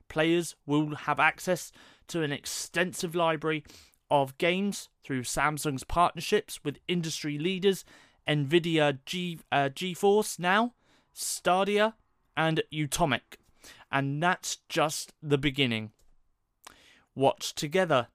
Players 0.10 0.55
will 0.65 0.93
have 0.96 1.20
access 1.20 1.72
to 2.10 2.22
an 2.22 2.32
extensive 2.32 3.15
library 3.15 3.63
of 4.12 4.38
games 4.38 4.89
through 5.03 5.24
Samsung's 5.24 5.84
partnerships 5.84 6.60
with 6.63 6.79
industry 6.88 7.39
leaders 7.39 7.84
Nvidia 8.27 9.00
G, 9.05 9.39
uh, 9.51 9.70
GeForce 9.70 10.39
Now, 10.39 10.74
Stadia, 11.13 11.96
and 12.36 12.62
Utomik. 12.72 13.38
And 13.91 14.22
that's 14.22 14.58
just 14.70 15.13
the 15.22 15.38
beginning. 15.38 15.91
Watch 17.15 17.53
together. 17.53 18.08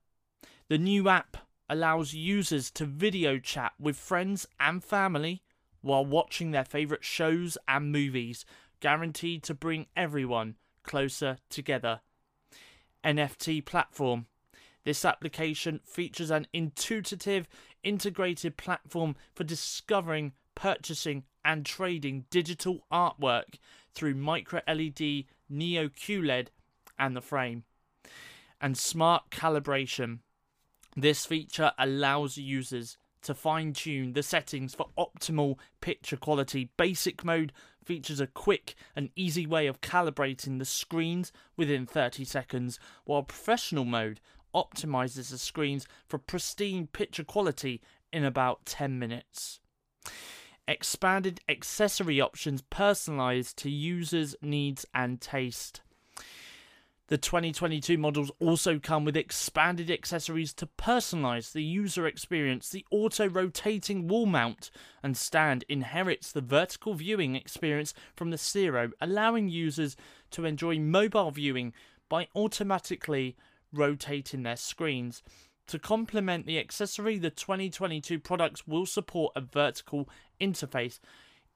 The 0.69 0.79
new 0.79 1.09
app 1.09 1.38
allows 1.69 2.15
users 2.15 2.71
to 2.73 2.85
video 2.85 3.39
chat 3.39 3.73
with 3.79 3.97
friends 3.97 4.47
and 4.59 4.83
family 4.83 5.43
while 5.81 6.05
watching 6.05 6.51
their 6.51 6.65
favourite 6.65 7.05
shows 7.05 7.57
and 7.67 7.93
movies, 7.93 8.45
guaranteed 8.81 9.43
to 9.45 9.55
bring 9.55 9.87
everyone 9.97 10.57
closer 10.83 11.39
together. 11.49 12.01
NFT 13.05 13.65
platform. 13.65 14.27
This 14.85 15.05
application 15.05 15.81
features 15.85 16.31
an 16.31 16.47
intuitive, 16.53 17.47
integrated 17.83 18.57
platform 18.57 19.17
for 19.35 19.45
discovering, 19.45 20.33
purchasing, 20.55 21.25
and 21.45 21.65
trading 21.65 22.25
digital 22.31 22.87
artwork 22.93 23.57
through 23.95 24.15
micro 24.15 24.61
LED, 24.67 25.25
Neo 25.49 25.89
QLED, 25.89 26.49
and 26.99 27.17
the 27.17 27.21
frame. 27.21 27.65
And 28.61 28.77
smart 28.77 29.31
calibration. 29.31 30.21
This 31.01 31.25
feature 31.25 31.71
allows 31.79 32.39
users 32.39 32.99
to 33.23 33.33
fine 33.33 33.73
tune 33.73 34.15
the 34.15 34.23
settings 34.25 34.75
for 34.75 34.89
optimal 34.99 35.57
picture 35.81 36.17
quality. 36.17 36.71
Basic 36.77 37.25
mode 37.25 37.53
features 37.85 38.19
a 38.19 38.27
quick 38.27 38.75
and 38.97 39.11
easy 39.15 39.47
way 39.47 39.69
of 39.69 39.81
calibrating 39.81 40.59
the 40.59 40.65
screens 40.65 41.31
within 41.57 41.87
30 41.87 42.25
seconds, 42.25 42.81
while 43.05 43.23
professional 43.23 43.85
mode 43.85 44.19
optimizes 44.53 45.31
the 45.31 45.39
screens 45.39 45.87
for 46.09 46.19
pristine 46.19 46.89
picture 46.89 47.23
quality 47.23 47.81
in 48.13 48.25
about 48.25 48.67
10 48.67 48.99
minutes. 48.99 49.61
Expanded 50.67 51.41
accessory 51.49 52.21
options 52.21 52.61
personalized 52.61 53.57
to 53.59 53.71
users' 53.71 54.35
needs 54.43 54.85
and 54.93 55.21
taste. 55.21 55.81
The 57.09 57.17
2022 57.17 57.97
models 57.97 58.31
also 58.39 58.79
come 58.79 59.07
with 59.07 59.17
expanded 59.17 59.91
accessories 59.91 60.53
to 60.53 60.67
personalize 60.67 61.53
the 61.53 61.63
user 61.63 62.07
experience. 62.07 62.69
The 62.69 62.85
auto 62.91 63.27
rotating 63.27 64.09
wall 64.09 64.27
mount 64.27 64.71
and 65.03 65.17
stand 65.17 65.65
inherits 65.71 66.31
the 66.31 66.43
vertical 66.43 66.93
viewing 66.93 67.35
experience 67.35 67.95
from 68.15 68.29
the 68.29 68.37
Zero, 68.37 68.91
allowing 69.01 69.49
users 69.49 69.97
to 70.33 70.45
enjoy 70.45 70.79
mobile 70.79 71.31
viewing 71.31 71.73
by 72.11 72.29
automatically 72.37 73.37
rotating 73.73 74.43
their 74.43 74.57
screens. 74.57 75.23
To 75.69 75.79
complement 75.79 76.45
the 76.45 76.59
accessory, 76.59 77.17
the 77.17 77.31
2022 77.31 78.19
products 78.19 78.67
will 78.67 78.85
support 78.85 79.33
a 79.35 79.41
vertical 79.41 80.11
interface, 80.39 80.99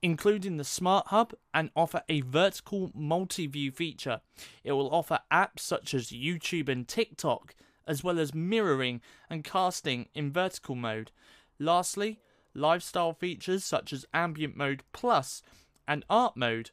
including 0.02 0.56
the 0.56 0.64
Smart 0.64 1.08
Hub, 1.08 1.32
and 1.54 1.70
offer 1.76 2.02
a 2.08 2.20
vertical 2.22 2.90
multi 2.94 3.46
view 3.46 3.70
feature. 3.70 4.20
It 4.64 4.72
will 4.72 4.92
offer 4.92 5.20
apps 5.30 5.60
such 5.60 5.94
as 5.94 6.10
YouTube 6.10 6.68
and 6.68 6.86
TikTok, 6.86 7.54
as 7.86 8.02
well 8.02 8.18
as 8.18 8.34
mirroring 8.34 9.00
and 9.30 9.44
casting 9.44 10.08
in 10.14 10.32
vertical 10.32 10.74
mode. 10.74 11.12
Lastly, 11.58 12.20
lifestyle 12.54 13.14
features 13.14 13.64
such 13.64 13.92
as 13.92 14.06
Ambient 14.12 14.56
Mode 14.56 14.82
Plus 14.92 15.42
and 15.86 16.04
Art 16.10 16.36
Mode 16.36 16.70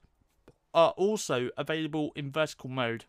are 0.74 0.91
also 0.91 1.50
available 1.57 2.12
in 2.15 2.31
vertical 2.31 2.69
mode. 2.69 3.05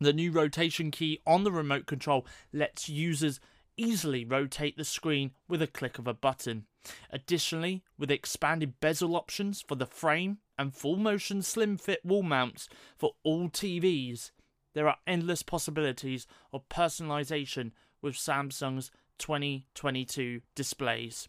The 0.00 0.12
new 0.12 0.30
rotation 0.30 0.90
key 0.90 1.20
on 1.26 1.42
the 1.42 1.50
remote 1.50 1.86
control 1.86 2.26
lets 2.52 2.88
users 2.88 3.40
easily 3.78 4.24
rotate 4.24 4.76
the 4.76 4.84
screen 4.84 5.30
with 5.48 5.62
a 5.62 5.66
click 5.66 5.98
of 5.98 6.06
a 6.06 6.14
button. 6.14 6.66
Additionally, 7.10 7.82
with 7.98 8.10
expanded 8.10 8.80
bezel 8.80 9.16
options 9.16 9.62
for 9.66 9.74
the 9.74 9.86
frame 9.86 10.38
and 10.58 10.74
full 10.74 10.96
motion 10.96 11.40
slim 11.40 11.76
fit 11.76 12.04
wall 12.04 12.22
mounts 12.22 12.68
for 12.96 13.12
all 13.22 13.48
TVs, 13.48 14.32
there 14.74 14.88
are 14.88 14.98
endless 15.06 15.42
possibilities 15.42 16.26
of 16.52 16.68
personalization 16.68 17.72
with 18.02 18.14
Samsung's 18.14 18.90
2022 19.18 20.42
displays. 20.54 21.28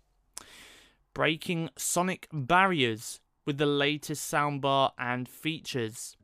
Breaking 1.13 1.69
sonic 1.77 2.27
barriers 2.31 3.19
with 3.45 3.57
the 3.57 3.65
latest 3.65 4.31
soundbar 4.31 4.91
and 4.97 5.27
features. 5.27 6.15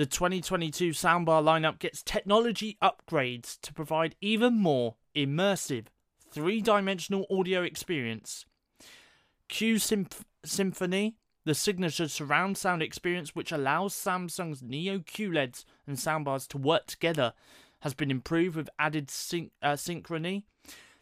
The 0.00 0.06
2022 0.06 0.92
soundbar 0.92 1.44
lineup 1.44 1.78
gets 1.78 2.02
technology 2.02 2.78
upgrades 2.82 3.60
to 3.60 3.74
provide 3.74 4.16
even 4.22 4.54
more 4.54 4.94
immersive, 5.14 5.88
three 6.30 6.62
dimensional 6.62 7.26
audio 7.30 7.62
experience. 7.62 8.46
Q 9.50 9.78
Symph- 9.78 10.24
Symphony, 10.42 11.16
the 11.44 11.54
signature 11.54 12.08
surround 12.08 12.56
sound 12.56 12.80
experience 12.82 13.34
which 13.34 13.52
allows 13.52 13.92
Samsung's 13.92 14.62
Neo 14.62 15.00
QLEDs 15.00 15.66
and 15.86 15.98
soundbars 15.98 16.48
to 16.48 16.56
work 16.56 16.86
together, 16.86 17.34
has 17.80 17.92
been 17.92 18.10
improved 18.10 18.56
with 18.56 18.70
added 18.78 19.10
syn- 19.10 19.50
uh, 19.60 19.74
synchrony. 19.74 20.44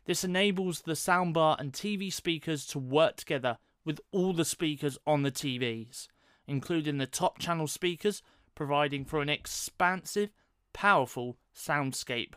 This 0.07 0.25
enables 0.25 0.81
the 0.81 0.95
soundbar 0.95 1.55
and 1.61 1.73
TV 1.73 2.12
speakers 2.12 2.67
to 2.67 2.81
work 2.81 3.14
together 3.14 3.59
with 3.85 4.00
all 4.11 4.33
the 4.33 4.45
speakers 4.45 4.99
on 5.07 5.23
the 5.23 5.31
TVs, 5.31 6.09
including 6.49 6.99
the 6.99 7.07
top 7.07 7.38
channel 7.38 7.69
speakers 7.69 8.25
providing 8.59 9.05
for 9.05 9.23
an 9.23 9.29
expansive, 9.29 10.31
powerful 10.73 11.37
soundscape. 11.55 12.33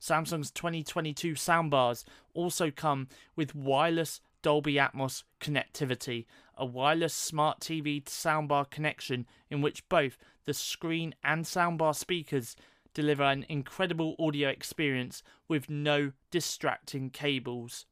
Samsung's 0.00 0.50
2022 0.50 1.34
soundbars 1.34 2.02
also 2.34 2.72
come 2.72 3.06
with 3.36 3.54
wireless 3.54 4.20
Dolby 4.42 4.74
Atmos 4.74 5.22
connectivity, 5.40 6.26
a 6.56 6.66
wireless 6.66 7.14
smart 7.14 7.60
TV 7.60 8.02
soundbar 8.02 8.68
connection 8.70 9.24
in 9.50 9.62
which 9.62 9.88
both 9.88 10.18
the 10.46 10.52
screen 10.52 11.14
and 11.22 11.44
soundbar 11.44 11.94
speakers 11.94 12.56
deliver 12.92 13.22
an 13.22 13.46
incredible 13.48 14.16
audio 14.18 14.48
experience 14.48 15.22
with 15.46 15.70
no 15.70 16.10
distracting 16.32 17.08
cables. 17.08 17.86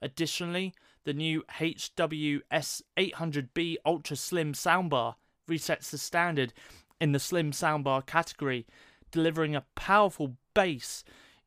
Additionally, 0.00 0.74
the 1.02 1.12
new 1.12 1.42
HWS800B 1.58 3.78
Ultra 3.84 4.16
Slim 4.16 4.52
soundbar 4.52 5.16
resets 5.48 5.90
the 5.90 5.98
standard 5.98 6.52
in 7.00 7.12
the 7.12 7.18
slim 7.18 7.52
soundbar 7.52 8.04
category, 8.04 8.66
delivering 9.10 9.56
a 9.56 9.64
powerful 9.74 10.36
bass 10.54 11.04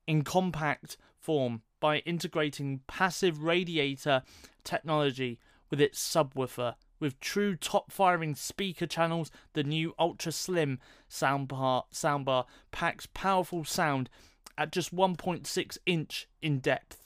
in 0.07 0.23
compact 0.23 0.97
form 1.17 1.61
by 1.79 1.99
integrating 1.99 2.81
passive 2.87 3.43
radiator 3.43 4.23
technology 4.63 5.39
with 5.69 5.81
its 5.81 5.99
subwoofer. 5.99 6.75
With 6.99 7.19
true 7.19 7.55
top 7.55 7.91
firing 7.91 8.35
speaker 8.35 8.87
channels, 8.87 9.29
the 9.53 9.63
new 9.63 9.93
ultra 9.99 10.31
slim 10.31 10.79
soundbar, 11.09 11.83
soundbar 11.93 12.45
packs 12.71 13.07
powerful 13.13 13.65
sound 13.65 14.09
at 14.57 14.71
just 14.71 14.95
1.6 14.95 15.77
inch 15.85 16.27
in 16.41 16.59
depth. 16.59 17.05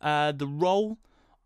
Uh, 0.00 0.32
the 0.32 0.46
role 0.46 0.98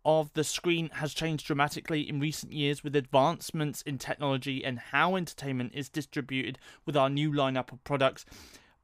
of 0.05 0.31
the 0.33 0.43
screen 0.43 0.89
has 0.93 1.13
changed 1.13 1.45
dramatically 1.45 2.07
in 2.07 2.19
recent 2.19 2.53
years 2.53 2.83
with 2.83 2.95
advancements 2.95 3.81
in 3.81 3.97
technology 3.97 4.63
and 4.63 4.79
how 4.79 5.15
entertainment 5.15 5.73
is 5.75 5.89
distributed 5.89 6.57
with 6.85 6.95
our 6.95 7.09
new 7.09 7.31
lineup 7.31 7.71
of 7.71 7.83
products. 7.83 8.25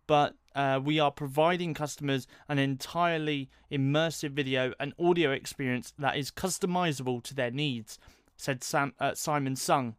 But 0.08 0.36
uh, 0.56 0.80
we 0.84 0.99
are 0.99 1.12
providing 1.12 1.73
customers 1.73 2.28
an 2.47 2.60
entirely 2.60 3.49
immersive 3.71 4.32
video 4.32 4.73
and 4.80 4.93
audio 4.99 5.32
experience 5.32 5.93
that 5.97 6.17
is 6.17 6.32
customizable 6.32 7.23
to 7.23 7.34
their 7.34 7.51
needs, 7.51 7.97
said 8.38 8.63
Sam, 8.63 8.93
uh, 8.99 9.15
Simon 9.15 9.56
Sung. 9.56 9.95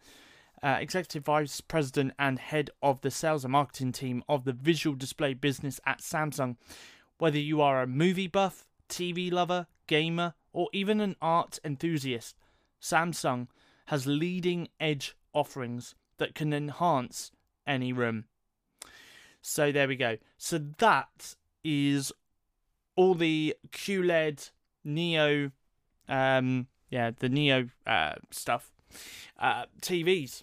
Uh, 0.62 0.78
Executive 0.80 1.24
Vice 1.24 1.60
President 1.60 2.14
and 2.18 2.38
Head 2.38 2.70
of 2.82 3.02
the 3.02 3.10
Sales 3.10 3.44
and 3.44 3.52
Marketing 3.52 3.92
Team 3.92 4.24
of 4.26 4.44
the 4.44 4.54
Visual 4.54 4.96
Display 4.96 5.34
business 5.34 5.78
at 5.84 6.00
Samsung. 6.00 6.56
Whether 7.18 7.38
you 7.38 7.60
are 7.60 7.82
a 7.82 7.86
movie 7.86 8.26
buff, 8.26 8.66
TV 8.88 9.30
lover, 9.30 9.66
gamer, 9.86 10.34
or 10.56 10.70
even 10.72 11.02
an 11.02 11.14
art 11.20 11.58
enthusiast, 11.62 12.34
Samsung 12.80 13.46
has 13.88 14.06
leading 14.06 14.68
edge 14.80 15.14
offerings 15.34 15.94
that 16.16 16.34
can 16.34 16.54
enhance 16.54 17.30
any 17.66 17.92
room. 17.92 18.24
So 19.42 19.70
there 19.70 19.86
we 19.86 19.96
go. 19.96 20.16
So 20.38 20.58
that 20.78 21.36
is 21.62 22.10
all 22.96 23.14
the 23.14 23.54
QLED 23.70 24.50
Neo, 24.82 25.50
um, 26.08 26.68
yeah, 26.88 27.10
the 27.18 27.28
Neo 27.28 27.68
uh, 27.86 28.14
stuff, 28.30 28.72
uh, 29.38 29.66
TVs. 29.82 30.42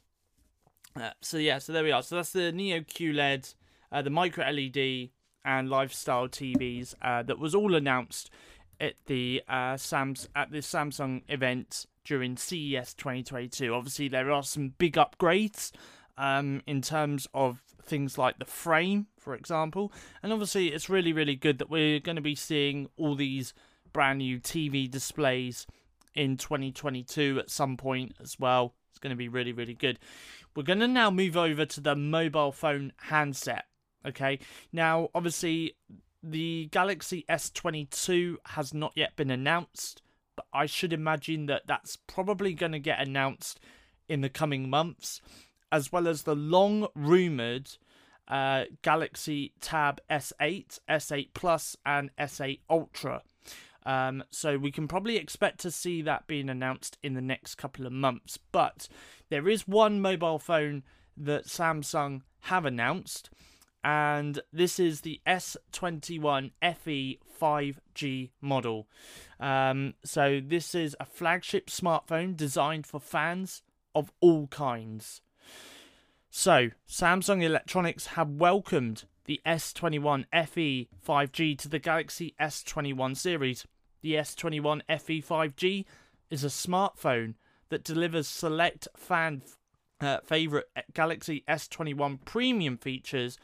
Uh, 0.95 1.10
so 1.21 1.38
yeah, 1.38 1.58
so 1.58 1.73
there 1.73 1.84
we 1.84 1.91
are. 1.91 2.04
So 2.04 2.17
that's 2.17 2.34
the 2.34 2.52
Neo 2.52 2.82
QLED, 2.82 3.56
uh, 3.91 4.04
the 4.04 4.12
micro 4.12 4.47
LED, 4.47 5.10
and 5.43 5.69
lifestyle 5.69 6.28
TVs 6.28 6.93
uh, 7.02 7.23
that 7.23 7.39
was 7.39 7.56
all 7.56 7.76
announced 7.76 8.30
at 8.79 8.93
the 9.05 9.41
uh, 9.47 9.77
Sams 9.77 10.27
at 10.36 10.51
the 10.51 10.59
Samsung 10.59 11.23
event 11.27 11.86
during 12.03 12.38
CES 12.38 12.93
2022. 12.93 13.73
Obviously, 13.73 14.07
there 14.07 14.31
are 14.31 14.43
some 14.43 14.73
big 14.77 14.93
upgrades 14.95 15.71
um, 16.17 16.62
in 16.67 16.81
terms 16.81 17.27
of 17.33 17.62
things 17.83 18.17
like 18.17 18.39
the 18.39 18.45
frame, 18.45 19.07
for 19.19 19.36
example, 19.36 19.91
and 20.21 20.31
obviously, 20.31 20.67
it's 20.67 20.89
really 20.89 21.13
really 21.13 21.36
good 21.36 21.59
that 21.59 21.69
we're 21.69 21.99
going 21.99 22.15
to 22.15 22.21
be 22.21 22.36
seeing 22.36 22.89
all 22.97 23.15
these 23.15 23.53
brand 23.91 24.19
new 24.19 24.39
TV 24.39 24.89
displays 24.89 25.67
in 26.15 26.38
2022 26.38 27.39
at 27.39 27.49
some 27.49 27.77
point 27.77 28.15
as 28.21 28.39
well. 28.39 28.73
It's 28.89 28.99
going 28.99 29.12
to 29.12 29.17
be 29.17 29.27
really 29.27 29.53
really 29.53 29.73
good. 29.73 29.99
We're 30.55 30.63
going 30.63 30.79
to 30.79 30.88
now 30.88 31.09
move 31.09 31.36
over 31.36 31.65
to 31.65 31.81
the 31.81 31.95
mobile 31.95 32.51
phone 32.51 32.93
handset. 32.97 33.65
Okay, 34.05 34.39
now 34.71 35.09
obviously 35.15 35.75
the 36.23 36.69
Galaxy 36.71 37.25
S22 37.29 38.38
has 38.47 38.73
not 38.73 38.93
yet 38.95 39.15
been 39.15 39.29
announced, 39.29 40.01
but 40.36 40.45
I 40.53 40.65
should 40.65 40.93
imagine 40.93 41.47
that 41.47 41.67
that's 41.67 41.97
probably 41.97 42.53
going 42.53 42.71
to 42.71 42.79
get 42.79 42.99
announced 42.99 43.59
in 44.07 44.21
the 44.21 44.29
coming 44.29 44.69
months, 44.69 45.21
as 45.71 45.91
well 45.91 46.07
as 46.07 46.23
the 46.23 46.36
long 46.36 46.88
rumored 46.95 47.71
uh, 48.27 48.65
Galaxy 48.81 49.53
Tab 49.59 49.99
S8, 50.09 50.79
S8 50.89 51.29
Plus, 51.33 51.75
and 51.86 52.09
S8 52.17 52.62
Ultra. 52.69 53.21
Um, 53.86 54.23
so 54.29 54.57
we 54.57 54.71
can 54.71 54.88
probably 54.88 55.17
expect 55.17 55.59
to 55.59 55.71
see 55.71 56.01
that 56.03 56.25
being 56.25 56.49
announced 56.49 56.97
in 57.03 57.15
the 57.15 57.21
next 57.21 57.55
couple 57.55 57.86
of 57.86 57.91
months. 57.91 58.39
But 58.51 58.88
there 59.29 59.49
is 59.49 59.67
one 59.67 59.99
mobile 60.01 60.39
phone 60.39 60.83
that 61.17 61.47
Samsung 61.47 62.21
have 62.43 62.65
announced, 62.65 63.29
and 63.84 64.39
this 64.52 64.80
is 64.80 65.02
the 65.02 65.19
S21 65.28 66.52
FE 66.62 67.19
5G 67.41 68.30
model. 68.41 68.88
Um, 69.39 69.96
so, 70.04 70.41
this 70.43 70.74
is 70.74 70.96
a 71.00 71.06
flagship 71.06 71.67
smartphone 71.67 72.36
designed 72.38 72.88
for 72.88 73.00
fans 73.00 73.62
of 73.93 74.12
all 74.22 74.48
kinds. 74.48 75.22
So, 76.30 76.69
Samsung 76.89 77.43
Electronics 77.43 78.08
have 78.08 78.30
welcomed 78.30 79.06
the 79.26 79.41
S21 79.46 80.26
FE 80.48 80.89
5G 81.06 81.58
to 81.60 81.69
the 81.69 81.80
Galaxy 81.80 82.34
S21 82.39 83.15
series. 83.17 83.65
The 84.02 84.13
S21 84.15 84.82
FE 85.00 85.22
5G 85.22 85.86
is 86.30 86.43
a 86.43 86.48
smartphone 86.48 87.36
that 87.69 87.84
delivers 87.84 88.28
select 88.28 88.88
fan 88.98 89.41
uh, 90.02 90.19
favorite 90.26 90.67
Galaxy 90.93 91.43
S21 91.48 92.19
premium 92.26 92.78
features 92.78 93.38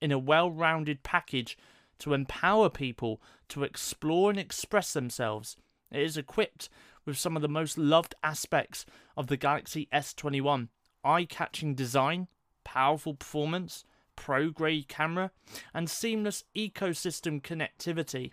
in 0.00 0.12
a 0.12 0.18
well 0.18 0.50
rounded 0.50 1.02
package 1.02 1.56
to 1.98 2.14
empower 2.14 2.68
people 2.68 3.20
to 3.48 3.64
explore 3.64 4.30
and 4.30 4.38
express 4.38 4.92
themselves. 4.92 5.56
It 5.90 6.02
is 6.02 6.16
equipped 6.16 6.68
with 7.04 7.16
some 7.16 7.36
of 7.36 7.42
the 7.42 7.48
most 7.48 7.78
loved 7.78 8.14
aspects 8.22 8.84
of 9.16 9.28
the 9.28 9.36
Galaxy 9.36 9.88
S21 9.92 10.68
eye 11.04 11.24
catching 11.24 11.74
design, 11.74 12.26
powerful 12.64 13.14
performance, 13.14 13.84
pro 14.16 14.50
grade 14.50 14.88
camera, 14.88 15.30
and 15.72 15.88
seamless 15.88 16.44
ecosystem 16.56 17.40
connectivity. 17.40 18.32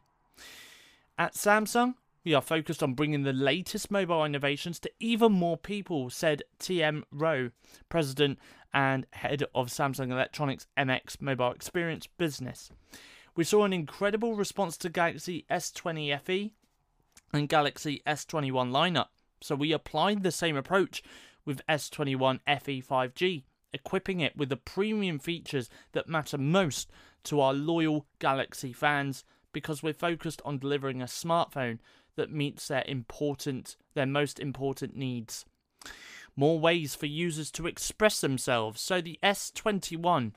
At 1.18 1.36
Samsung, 1.36 1.94
we 2.24 2.34
are 2.34 2.42
focused 2.42 2.82
on 2.82 2.94
bringing 2.94 3.24
the 3.24 3.34
latest 3.34 3.92
mobile 3.92 4.24
innovations 4.24 4.80
to 4.80 4.92
even 5.00 5.32
more 5.32 5.58
people, 5.58 6.10
said 6.10 6.44
TM 6.60 7.04
Roh, 7.12 7.52
president 7.90 8.40
and 8.74 9.06
head 9.12 9.44
of 9.54 9.68
Samsung 9.68 10.12
Electronics 10.12 10.68
MX 10.78 11.22
Mobile 11.22 11.52
Experience 11.52 12.08
Business. 12.08 12.72
We 13.36 13.44
saw 13.44 13.66
an 13.66 13.74
incredible 13.74 14.36
response 14.36 14.78
to 14.78 14.90
Galaxy 14.90 15.46
S20 15.50 16.20
FE 16.22 16.52
and 17.34 17.50
Galaxy 17.50 18.02
S21 18.08 18.72
lineup, 18.72 19.08
so 19.42 19.56
we 19.56 19.72
applied 19.72 20.24
the 20.24 20.32
same 20.32 20.56
approach 20.56 21.04
with 21.46 21.66
S21 21.68 22.40
FE 22.62 22.82
5G, 22.82 23.44
equipping 23.74 24.22
it 24.22 24.38
with 24.38 24.50
the 24.50 24.58
premium 24.58 25.20
features 25.20 25.70
that 25.92 26.08
matter 26.08 26.38
most 26.38 26.90
to 27.24 27.42
our 27.42 27.54
loyal 27.54 28.06
Galaxy 28.20 28.72
fans 28.72 29.26
because 29.52 29.84
we're 29.84 29.94
focused 29.94 30.42
on 30.44 30.58
delivering 30.58 31.02
a 31.02 31.06
smartphone 31.06 31.80
that 32.16 32.32
meets 32.32 32.68
their 32.68 32.84
important 32.88 33.76
their 33.94 34.06
most 34.06 34.40
important 34.40 34.96
needs. 34.96 35.46
More 36.36 36.60
ways 36.60 36.96
for 36.96 37.06
users 37.06 37.52
to 37.52 37.68
express 37.68 38.22
themselves. 38.22 38.82
So 38.82 39.02
the 39.02 39.20
S21 39.22 40.34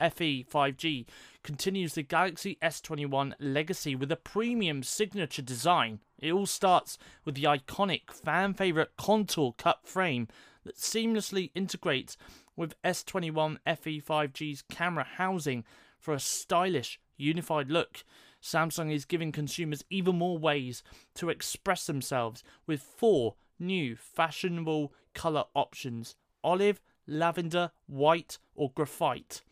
FE 0.00 0.44
5G 0.44 1.06
continues 1.42 1.94
the 1.94 2.02
Galaxy 2.02 2.56
S21 2.62 3.34
legacy 3.40 3.96
with 3.96 4.12
a 4.12 4.16
premium 4.16 4.82
signature 4.82 5.42
design. 5.42 5.98
It 6.18 6.32
all 6.32 6.46
starts 6.46 6.98
with 7.24 7.34
the 7.34 7.44
iconic 7.44 8.12
fan 8.12 8.54
favorite 8.54 8.92
contour 8.96 9.54
cut 9.58 9.80
frame 9.84 10.28
that 10.64 10.76
seamlessly 10.76 11.50
integrates 11.54 12.16
with 12.56 12.80
S21 12.82 13.58
FE 13.66 14.00
5G's 14.00 14.62
camera 14.70 15.06
housing 15.16 15.64
for 15.98 16.14
a 16.14 16.20
stylish, 16.20 17.00
unified 17.16 17.70
look. 17.70 18.04
Samsung 18.42 18.92
is 18.92 19.04
giving 19.04 19.30
consumers 19.30 19.84
even 19.88 20.16
more 20.16 20.36
ways 20.36 20.82
to 21.14 21.30
express 21.30 21.86
themselves 21.86 22.42
with 22.66 22.82
four 22.82 23.36
new 23.58 23.94
fashionable 23.96 24.92
colour 25.14 25.44
options 25.54 26.16
olive, 26.44 26.80
lavender, 27.06 27.70
white, 27.86 28.38
or 28.56 28.72
graphite, 28.72 29.42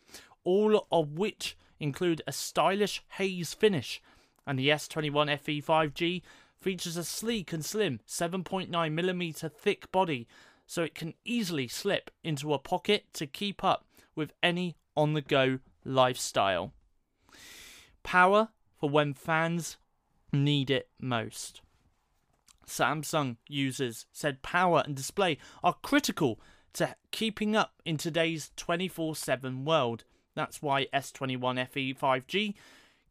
all 0.43 0.87
of 0.91 1.13
which 1.13 1.57
include 1.79 2.21
a 2.27 2.33
stylish 2.33 3.03
haze 3.11 3.55
finish. 3.55 4.03
And 4.45 4.59
the 4.59 4.69
S21 4.69 5.39
FE 5.39 5.63
5G 5.63 6.23
features 6.61 6.97
a 6.97 7.05
sleek 7.05 7.53
and 7.53 7.65
slim 7.65 8.01
7.9mm 8.09 9.53
thick 9.53 9.91
body, 9.93 10.27
so 10.67 10.83
it 10.83 10.95
can 10.95 11.15
easily 11.25 11.69
slip 11.69 12.11
into 12.25 12.53
a 12.53 12.59
pocket 12.59 13.05
to 13.15 13.27
keep 13.27 13.63
up 13.63 13.87
with 14.15 14.33
any 14.43 14.77
on 14.97 15.15
the 15.15 15.23
go 15.23 15.61
lifestyle. 15.85 16.73
Power 18.03 18.49
for 18.81 18.89
when 18.89 19.15
fans 19.15 19.77
need 20.33 20.71
it 20.71 20.89
most. 20.99 21.61
Samsung 22.67 23.37
users 23.49 24.07
said 24.13 24.43
power 24.43 24.83
and 24.87 24.97
display 24.97 25.39
are 25.63 25.77
critical 25.83 26.41
to 26.73 26.95
keeping 27.11 27.57
up 27.57 27.75
in 27.85 27.97
today's 27.97 28.53
24 28.57 29.17
7 29.17 29.65
world. 29.65 30.05
That's 30.35 30.63
why 30.63 30.87
S21 30.95 31.69
FE 31.69 31.95
5G 31.95 32.55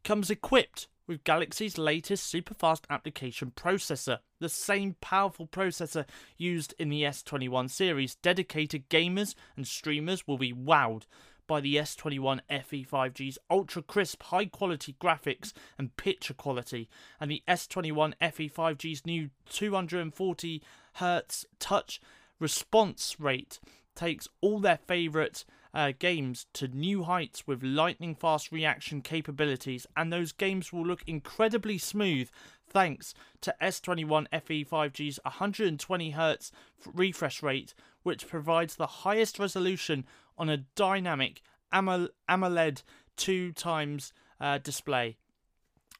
comes 0.02 0.30
equipped 0.30 0.88
with 1.06 1.24
Galaxy's 1.24 1.76
latest 1.76 2.24
super 2.24 2.54
fast 2.54 2.86
application 2.88 3.52
processor, 3.54 4.20
the 4.38 4.48
same 4.48 4.94
powerful 5.00 5.46
processor 5.46 6.06
used 6.38 6.72
in 6.78 6.88
the 6.88 7.02
S21 7.02 7.68
series. 7.68 8.14
Dedicated 8.14 8.88
gamers 8.88 9.34
and 9.56 9.66
streamers 9.66 10.26
will 10.26 10.38
be 10.38 10.52
wowed 10.52 11.02
by 11.50 11.60
the 11.60 11.74
S21 11.74 12.38
FE 12.62 12.84
5G's 12.84 13.36
ultra 13.50 13.82
crisp, 13.82 14.22
high 14.22 14.46
quality 14.46 14.94
graphics 15.02 15.52
and 15.76 15.96
picture 15.96 16.32
quality, 16.32 16.88
and 17.18 17.28
the 17.28 17.42
S21 17.48 18.14
FE 18.32 18.48
5G's 18.48 19.04
new 19.04 19.30
240 19.48 20.62
Hz 21.00 21.44
touch 21.58 22.00
response 22.38 23.16
rate 23.18 23.58
takes 23.96 24.28
all 24.40 24.60
their 24.60 24.78
favourite 24.86 25.44
uh, 25.74 25.90
games 25.98 26.46
to 26.52 26.68
new 26.68 27.02
heights 27.02 27.48
with 27.48 27.64
lightning 27.64 28.14
fast 28.14 28.52
reaction 28.52 29.02
capabilities, 29.02 29.88
and 29.96 30.12
those 30.12 30.30
games 30.30 30.72
will 30.72 30.86
look 30.86 31.02
incredibly 31.08 31.78
smooth 31.78 32.30
thanks 32.68 33.12
to 33.40 33.52
S21 33.60 34.26
FE 34.44 34.64
5G's 34.64 35.18
120 35.24 36.12
Hz 36.12 36.52
refresh 36.94 37.42
rate, 37.42 37.74
which 38.02 38.28
provides 38.28 38.76
the 38.76 38.86
highest 38.86 39.38
resolution 39.38 40.04
on 40.38 40.48
a 40.48 40.58
dynamic 40.74 41.42
AMOLED 41.72 42.82
2 43.16 43.52
times 43.52 44.12
uh, 44.40 44.58
display. 44.58 45.16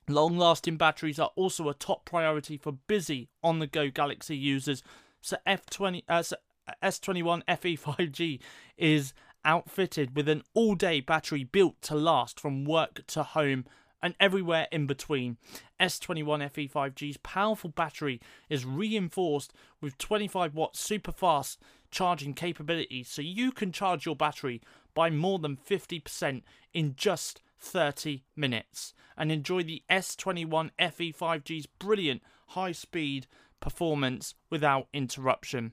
Long 0.08 0.36
lasting 0.36 0.76
batteries 0.76 1.18
are 1.18 1.30
also 1.36 1.68
a 1.68 1.74
top 1.74 2.04
priority 2.04 2.56
for 2.56 2.72
busy 2.72 3.28
on 3.42 3.58
the 3.58 3.66
go 3.66 3.90
Galaxy 3.90 4.36
users. 4.36 4.82
So 5.20 5.36
F20 5.46 6.02
uh, 6.08 6.22
so 6.22 6.36
S21 6.82 7.42
FE 7.58 7.76
5G 7.76 8.40
is 8.76 9.12
outfitted 9.44 10.16
with 10.16 10.28
an 10.28 10.42
all 10.54 10.74
day 10.74 11.00
battery 11.00 11.44
built 11.44 11.80
to 11.82 11.94
last 11.94 12.40
from 12.40 12.64
work 12.64 13.06
to 13.08 13.22
home 13.22 13.64
and 14.02 14.14
everywhere 14.18 14.66
in 14.72 14.86
between. 14.86 15.36
S21 15.78 16.50
FE 16.50 16.68
5G's 16.68 17.18
powerful 17.18 17.70
battery 17.70 18.20
is 18.48 18.64
reinforced 18.64 19.52
with 19.80 19.98
25 19.98 20.54
watt 20.54 20.76
super 20.76 21.12
fast 21.12 21.58
charging 21.90 22.35
capability 22.35 23.03
so 23.03 23.22
you 23.22 23.53
can 23.53 23.72
charge 23.72 24.07
your 24.07 24.16
battery 24.16 24.61
by 24.94 25.11
more 25.11 25.38
than 25.38 25.57
50% 25.57 26.42
in 26.72 26.94
just 26.96 27.40
30 27.59 28.24
minutes 28.35 28.94
and 29.16 29.31
enjoy 29.31 29.62
the 29.62 29.83
S21 29.90 30.70
FE 30.92 31.12
5G's 31.12 31.66
brilliant 31.66 32.22
high 32.48 32.72
speed 32.72 33.26
performance 33.61 34.35
without 34.48 34.88
interruption. 34.92 35.72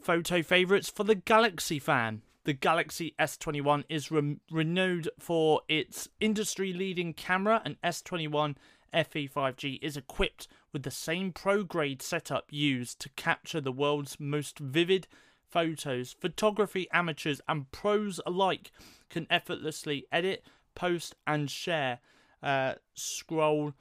Photo 0.00 0.42
favourites 0.42 0.88
for 0.88 1.04
the 1.04 1.14
Galaxy 1.14 1.78
fan. 1.78 2.22
The 2.44 2.52
Galaxy 2.52 3.14
S21 3.18 3.84
is 3.88 4.10
re- 4.10 4.38
renowned 4.50 5.08
for 5.18 5.62
its 5.68 6.08
industry 6.20 6.72
leading 6.72 7.12
camera, 7.12 7.60
and 7.64 7.80
S21 7.82 8.56
FE 8.92 9.28
5G 9.28 9.78
is 9.82 9.96
equipped 9.96 10.46
with 10.76 10.82
the 10.82 10.90
same 10.90 11.32
pro 11.32 11.62
grade 11.62 12.02
setup 12.02 12.44
used 12.50 13.00
to 13.00 13.08
capture 13.16 13.62
the 13.62 13.72
world's 13.72 14.20
most 14.20 14.58
vivid 14.58 15.06
photos. 15.48 16.14
Photography 16.20 16.86
amateurs 16.92 17.40
and 17.48 17.72
pros 17.72 18.20
alike 18.26 18.70
can 19.08 19.26
effortlessly 19.30 20.06
edit, 20.12 20.44
post, 20.74 21.14
and 21.26 21.50
share 21.50 22.00
uh, 22.42 22.74
scroll 22.92 23.72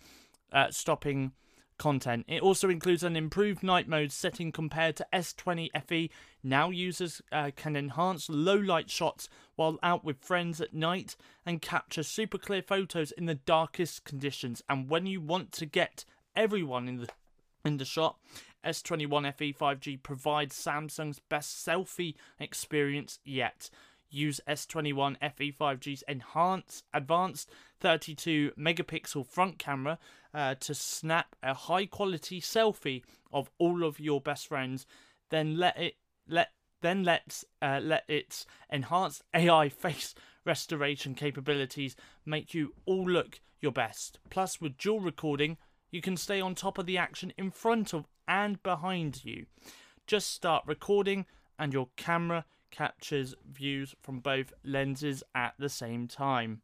uh, 0.53 0.71
stopping 0.71 1.34
content. 1.77 2.23
It 2.29 2.41
also 2.41 2.69
includes 2.69 3.03
an 3.03 3.17
improved 3.17 3.62
night 3.62 3.89
mode 3.89 4.13
setting 4.13 4.53
compared 4.53 4.95
to 4.95 5.08
S20 5.12 5.71
FE. 5.86 6.10
Now 6.43 6.69
users 6.69 7.21
uh, 7.34 7.51
can 7.58 7.75
enhance 7.75 8.29
low 8.29 8.55
light 8.55 8.89
shots 8.89 9.27
while 9.58 9.79
out 9.84 10.05
with 10.05 10.23
friends 10.23 10.62
at 10.62 10.73
night 10.73 11.17
and 11.45 11.62
capture 11.62 12.03
super 12.03 12.38
clear 12.38 12.62
photos 12.62 13.12
in 13.12 13.25
the 13.25 13.36
darkest 13.36 14.05
conditions. 14.05 14.63
And 14.69 14.89
when 14.89 15.05
you 15.05 15.19
want 15.19 15.51
to 15.51 15.65
get 15.65 16.05
everyone 16.36 16.88
in 16.88 16.98
the 16.98 17.10
in 17.63 17.78
the 17.78 17.86
shot, 17.86 18.17
S21 18.65 19.34
FE 19.36 19.54
5G 19.54 20.02
provides 20.02 20.56
Samsung's 20.56 21.19
best 21.19 21.65
selfie 21.65 22.15
experience 22.39 23.19
yet. 23.24 23.69
Use 24.10 24.39
S21 24.48 25.17
FE 25.36 25.52
5G's 25.52 26.04
enhanced, 26.08 26.84
advanced 26.93 27.50
32 27.80 28.52
megapixel 28.58 29.26
front 29.26 29.58
camera 29.60 29.98
uh, 30.34 30.56
to 30.56 30.74
snap 30.74 31.36
a 31.43 31.54
high 31.54 31.86
quality 31.86 32.39
selfie 32.39 33.04
of 33.34 33.50
all 33.58 33.84
of 33.84 34.00
your 34.00 34.21
best 34.21 34.48
friends. 34.48 34.86
Then 35.30 35.58
let 35.58 35.78
it 35.78 35.95
let 36.28 36.52
then 36.82 37.04
let's 37.04 37.43
uh, 37.62 37.80
let 37.82 38.04
its 38.08 38.45
enhanced 38.69 39.24
AI 39.34 39.69
face 39.84 40.13
restoration 40.45 41.15
capabilities 41.15 41.95
make 42.26 42.54
you 42.54 42.74
all 42.86 43.10
look 43.10 43.39
your 43.60 43.71
best. 43.71 44.19
Plus, 44.30 44.62
with 44.62 44.78
dual 44.78 45.00
recording, 45.00 45.58
you 45.95 46.01
can 46.01 46.17
stay 46.17 46.41
on 46.41 46.53
top 46.53 46.77
of 46.77 46.86
the 46.86 46.97
action 46.97 47.31
in 47.38 47.49
front 47.49 47.93
of 47.93 48.05
and 48.27 48.62
behind 48.62 49.23
you. 49.23 49.45
Just 50.05 50.29
start 50.29 50.65
recording, 50.67 51.25
and 51.58 51.71
your 51.71 51.88
camera 51.95 52.43
captures 52.69 53.34
views 53.49 53.95
from 54.01 54.19
both 54.19 54.51
lenses 54.62 55.23
at 55.34 55.53
the 55.58 55.69
same 55.69 56.05
time. 56.05 56.62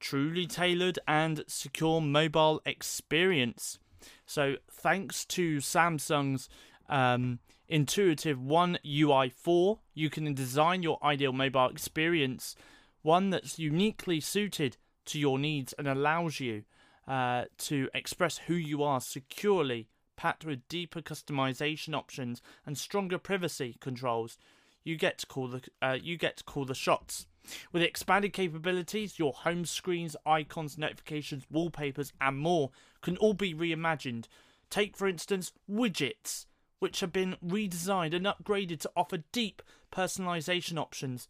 Truly 0.00 0.46
tailored 0.46 0.98
and 1.06 1.44
secure 1.46 2.00
mobile 2.00 2.62
experience. 2.64 3.78
So, 4.24 4.56
thanks 4.70 5.26
to 5.26 5.58
Samsung's 5.58 6.48
um, 6.88 7.38
intuitive 7.68 8.40
One 8.40 8.78
UI 8.86 9.28
4, 9.28 9.78
you 9.92 10.08
can 10.08 10.32
design 10.32 10.82
your 10.82 10.98
ideal 11.04 11.34
mobile 11.34 11.68
experience, 11.68 12.56
one 13.02 13.28
that's 13.28 13.58
uniquely 13.58 14.20
suited 14.20 14.78
to 15.04 15.18
your 15.18 15.38
needs 15.38 15.74
and 15.74 15.86
allows 15.86 16.40
you 16.40 16.64
uh, 17.08 17.46
to 17.56 17.88
express 17.94 18.38
who 18.38 18.54
you 18.54 18.82
are 18.82 19.00
securely, 19.00 19.88
packed 20.16 20.44
with 20.44 20.68
deeper 20.68 21.00
customization 21.00 21.94
options 21.94 22.42
and 22.66 22.76
stronger 22.76 23.18
privacy 23.18 23.76
controls. 23.80 24.36
you 24.84 24.96
get 24.96 25.18
to 25.18 25.26
call 25.26 25.48
the 25.48 25.62
uh, 25.82 25.96
you 26.00 26.16
get 26.16 26.36
to 26.36 26.44
call 26.44 26.64
the 26.64 26.74
shots. 26.74 27.26
With 27.72 27.82
expanded 27.82 28.34
capabilities, 28.34 29.18
your 29.18 29.32
home 29.32 29.64
screens, 29.64 30.16
icons, 30.26 30.76
notifications, 30.76 31.46
wallpapers, 31.50 32.12
and 32.20 32.38
more 32.38 32.70
can 33.00 33.16
all 33.16 33.32
be 33.32 33.54
reimagined. 33.54 34.26
Take, 34.68 34.96
for 34.96 35.08
instance, 35.08 35.52
widgets, 35.70 36.44
which 36.78 37.00
have 37.00 37.12
been 37.12 37.36
redesigned 37.44 38.14
and 38.14 38.26
upgraded 38.26 38.80
to 38.80 38.90
offer 38.94 39.24
deep 39.32 39.62
personalization 39.90 40.78
options. 40.78 41.26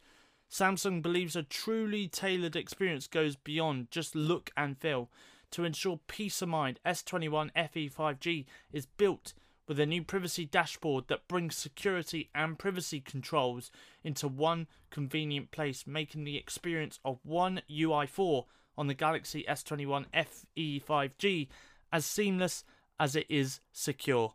Samsung 0.50 1.02
believes 1.02 1.36
a 1.36 1.42
truly 1.42 2.08
tailored 2.08 2.56
experience 2.56 3.06
goes 3.06 3.36
beyond 3.36 3.90
just 3.90 4.16
look 4.16 4.50
and 4.56 4.76
feel. 4.78 5.10
To 5.52 5.64
ensure 5.64 6.00
peace 6.06 6.42
of 6.42 6.48
mind, 6.48 6.78
S21 6.84 7.50
FE 7.70 7.88
5G 7.88 8.44
is 8.72 8.86
built 8.86 9.34
with 9.66 9.78
a 9.78 9.86
new 9.86 10.02
privacy 10.02 10.46
dashboard 10.46 11.08
that 11.08 11.28
brings 11.28 11.56
security 11.56 12.30
and 12.34 12.58
privacy 12.58 13.00
controls 13.00 13.70
into 14.02 14.26
one 14.26 14.66
convenient 14.90 15.50
place, 15.50 15.86
making 15.86 16.24
the 16.24 16.38
experience 16.38 16.98
of 17.04 17.18
one 17.22 17.60
UI4 17.70 18.44
on 18.76 18.86
the 18.86 18.94
Galaxy 18.94 19.44
S21 19.48 20.06
FE 20.14 20.80
5G 20.80 21.48
as 21.92 22.06
seamless 22.06 22.64
as 22.98 23.14
it 23.14 23.26
is 23.28 23.60
secure. 23.72 24.34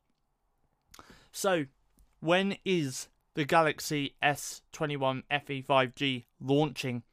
So, 1.31 1.65
when 2.19 2.57
is 2.63 3.09
the 3.33 3.45
Galaxy 3.45 4.15
S21 4.21 5.23
FE 5.45 5.63
5G 5.63 6.25
launching? 6.39 7.03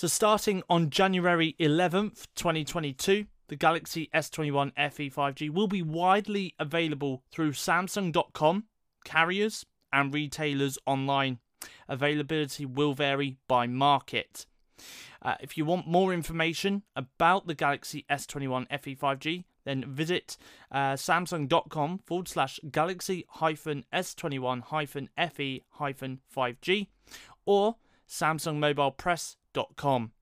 So, 0.00 0.08
starting 0.08 0.62
on 0.70 0.88
January 0.88 1.54
11th, 1.60 2.26
2022, 2.34 3.26
the 3.48 3.54
Galaxy 3.54 4.08
S21 4.14 4.72
FE 4.90 5.10
5G 5.10 5.50
will 5.50 5.66
be 5.66 5.82
widely 5.82 6.54
available 6.58 7.22
through 7.30 7.52
Samsung.com, 7.52 8.64
carriers, 9.04 9.66
and 9.92 10.14
retailers 10.14 10.78
online. 10.86 11.38
Availability 11.86 12.64
will 12.64 12.94
vary 12.94 13.36
by 13.46 13.66
market. 13.66 14.46
Uh, 15.20 15.34
if 15.38 15.58
you 15.58 15.66
want 15.66 15.86
more 15.86 16.14
information 16.14 16.82
about 16.96 17.46
the 17.46 17.54
Galaxy 17.54 18.06
S21 18.10 18.68
FE 18.80 18.96
5G, 18.96 19.44
then 19.66 19.84
visit 19.86 20.38
uh, 20.72 20.94
samsung.com 20.94 21.98
forward 22.06 22.26
slash 22.26 22.58
galaxy 22.70 23.26
hyphen 23.28 23.84
S21 23.92 24.62
hyphen 24.62 25.10
FE 25.34 25.62
hyphen 25.72 26.20
5G 26.34 26.86
or 27.44 27.76
samsungmobilepress.com. 29.54 30.12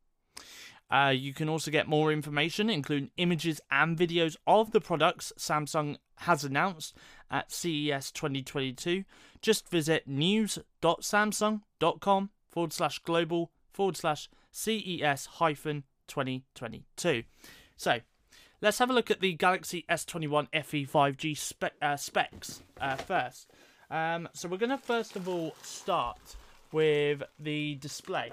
Uh, 0.91 1.13
you 1.15 1.35
can 1.35 1.51
also 1.51 1.71
get 1.71 1.87
more 1.87 2.11
information, 2.11 2.71
including 2.71 3.11
images 3.19 3.61
and 3.71 3.95
videos 3.97 4.37
of 4.47 4.73
the 4.73 4.81
products 4.81 5.35
Samsung 5.39 5.99
has 6.17 6.45
announced 6.45 6.97
at 7.31 7.53
CES 7.53 8.11
2022. 8.11 9.05
Just 9.43 9.69
visit 9.69 10.09
news.samsung.com 10.09 12.31
forward 12.49 12.73
slash 12.73 13.01
global 13.01 13.51
forward 13.71 13.99
slash 13.99 14.31
CES 14.51 15.27
hyphen 15.27 15.85
2022. 16.07 17.25
So, 17.77 18.01
let's 18.63 18.79
have 18.79 18.89
a 18.89 18.95
look 18.95 19.11
at 19.11 19.21
the 19.21 19.35
Galaxy 19.35 19.85
S21 19.91 20.49
FE 20.65 20.87
5G 20.87 21.37
spe- 21.37 21.65
uh, 21.83 21.97
specs 21.97 22.63
uh, 22.81 22.97
first. 22.97 23.51
Um, 23.91 24.31
so, 24.33 24.49
we're 24.49 24.57
going 24.57 24.71
to 24.71 24.79
first 24.79 25.17
of 25.17 25.29
all 25.29 25.55
start 25.63 26.37
with 26.73 27.23
the 27.39 27.75
display. 27.75 28.33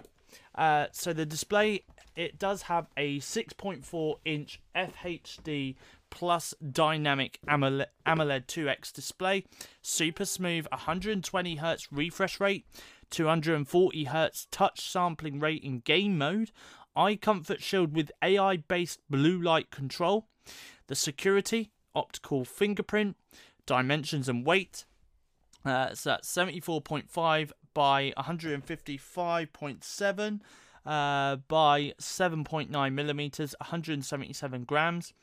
Uh, 0.58 0.88
so 0.92 1.14
the 1.14 1.26
display 1.26 1.84
it 2.16 2.40
does 2.40 2.64
have 2.64 2.88
a 2.96 3.20
6.4 3.20 4.16
inch 4.24 4.62
FHD 4.76 5.76
plus 6.10 6.54
dynamic 6.72 7.40
AMOLED, 7.48 7.88
AMOLED 8.06 8.48
2X 8.48 8.94
display, 8.94 9.44
super 9.82 10.24
smooth 10.24 10.66
120 10.72 11.58
Hz 11.58 11.88
refresh 11.92 12.40
rate, 12.40 12.66
240 13.10 14.06
Hz 14.06 14.48
touch 14.50 14.90
sampling 14.90 15.40
rate 15.40 15.64
in 15.64 15.80
game 15.80 16.18
mode, 16.18 16.52
eye 16.96 17.16
comfort 17.16 17.62
shield 17.62 17.94
with 17.94 18.12
AI 18.22 18.58
based 18.58 19.02
blue 19.10 19.42
light 19.42 19.72
control, 19.72 20.28
the 20.88 20.96
security, 20.96 21.72
optical 21.94 22.46
fingerprint, 22.46 23.18
dimensions 23.66 24.30
and 24.30 24.46
weight. 24.46 24.86
Uh, 25.66 25.94
so 25.94 26.12
that's 26.12 26.34
74.5 26.34 27.52
by 27.76 28.12
155.7 28.18 30.40
uh, 30.86 31.38
by 31.48 31.94
7.9 32.00 32.94
millimeters, 32.94 33.56
177 33.60 34.64
grams, 34.64 35.14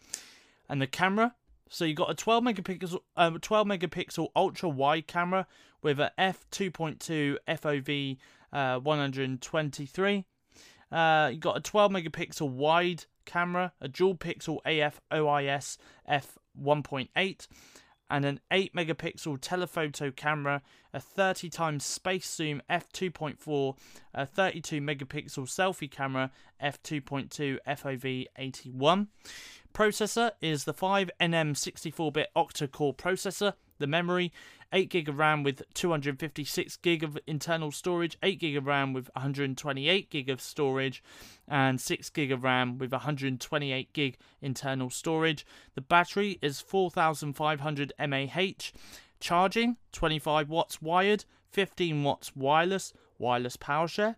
and 0.68 0.80
the 0.80 0.86
camera. 0.86 1.34
So 1.68 1.84
you 1.84 1.94
got 1.94 2.10
a 2.10 2.14
12 2.14 2.44
megapixel, 2.44 2.98
uh, 3.16 3.30
12 3.40 3.66
megapixel 3.66 4.28
ultra 4.36 4.68
wide 4.68 5.06
camera 5.06 5.46
with 5.82 5.98
a 5.98 6.12
f 6.18 6.46
2.2 6.50 7.38
FOV 7.48 8.18
uh, 8.52 8.78
123. 8.78 10.24
Uh, 10.90 11.30
you 11.32 11.38
got 11.38 11.56
a 11.56 11.60
12 11.60 11.92
megapixel 11.92 12.50
wide 12.50 13.06
camera, 13.24 13.72
a 13.80 13.88
dual 13.88 14.14
pixel 14.14 14.58
AF 14.66 15.00
OIS 15.10 15.78
f 16.06 16.36
1.8 16.60 17.46
and 18.12 18.26
an 18.26 18.40
8 18.50 18.74
megapixel 18.74 19.40
telephoto 19.40 20.10
camera, 20.14 20.60
a 20.92 21.00
30 21.00 21.48
times 21.48 21.82
space 21.82 22.30
zoom 22.30 22.60
f2.4, 22.70 23.76
a 24.12 24.26
32 24.26 24.82
megapixel 24.82 25.48
selfie 25.48 25.90
camera 25.90 26.30
f2.2 26.62 27.56
FOV 27.66 28.26
81. 28.36 29.08
Processor 29.72 30.32
is 30.42 30.64
the 30.64 30.74
5nm 30.74 31.10
64-bit 31.20 32.28
octa-core 32.36 32.94
processor. 32.94 33.54
The 33.78 33.86
memory 33.86 34.32
8 34.72 34.88
gig 34.88 35.08
of 35.08 35.18
RAM 35.18 35.42
with 35.42 35.62
256 35.74 36.76
gig 36.78 37.02
of 37.04 37.18
internal 37.26 37.70
storage, 37.70 38.16
8 38.22 38.40
gig 38.40 38.56
of 38.56 38.66
RAM 38.66 38.92
with 38.92 39.10
128 39.14 40.10
gig 40.10 40.30
of 40.30 40.40
storage, 40.40 41.02
and 41.46 41.80
6 41.80 42.10
gig 42.10 42.32
of 42.32 42.42
RAM 42.42 42.78
with 42.78 42.92
128 42.92 43.92
gig 43.92 44.16
internal 44.40 44.88
storage. 44.88 45.44
The 45.74 45.82
battery 45.82 46.38
is 46.40 46.60
4500 46.60 47.92
mAh. 47.98 48.52
Charging 49.20 49.76
25 49.92 50.48
watts 50.48 50.82
wired, 50.82 51.24
15 51.50 52.02
watts 52.02 52.34
wireless, 52.34 52.92
wireless 53.18 53.56
power 53.56 53.86
share. 53.86 54.16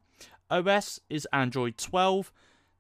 OS 0.51 1.01
is 1.11 1.27
Android 1.33 1.77
12. 1.77 2.33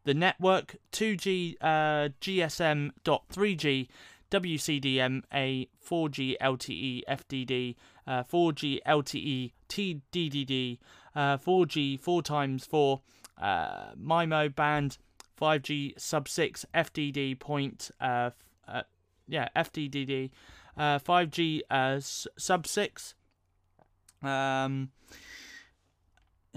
The 0.04 0.14
network 0.14 0.76
2G 0.92 1.56
uh, 1.60 2.10
GSM.3G 2.20 3.88
WCDMA 4.34 5.68
4G 5.88 6.36
LTE 6.40 7.02
FDD, 7.08 7.76
uh, 8.04 8.24
4G 8.24 8.80
LTE 8.84 9.52
TDDD, 9.68 10.78
uh, 11.14 11.36
4G 11.36 12.00
4 12.00 12.22
times 12.22 12.66
4 12.66 13.00
uh, 13.40 13.92
MIMO 13.96 14.52
band, 14.52 14.98
5G 15.40 15.92
sub 16.00 16.28
6 16.28 16.66
FDD 16.74 17.38
point, 17.38 17.92
uh, 18.00 18.30
uh, 18.66 18.82
yeah, 19.28 19.48
FDDD, 19.54 20.30
uh, 20.76 20.98
5G 20.98 21.60
uh, 21.70 22.00
sub 22.00 22.66
6. 22.66 23.14
Um, 24.20 24.90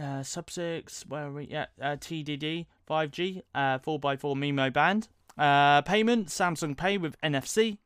uh, 0.01 0.23
sub 0.23 0.49
6, 0.49 1.05
where 1.07 1.27
are 1.27 1.31
we? 1.31 1.45
Yeah, 1.45 1.67
uh, 1.79 1.97
TDD, 1.97 2.65
5G, 2.89 3.43
uh, 3.53 3.77
4x4 3.77 4.35
MIMO 4.35 4.73
band. 4.73 5.09
Uh, 5.37 5.81
payment 5.83 6.27
Samsung 6.27 6.75
Pay 6.75 6.97
with 6.97 7.19
NFC. 7.21 7.77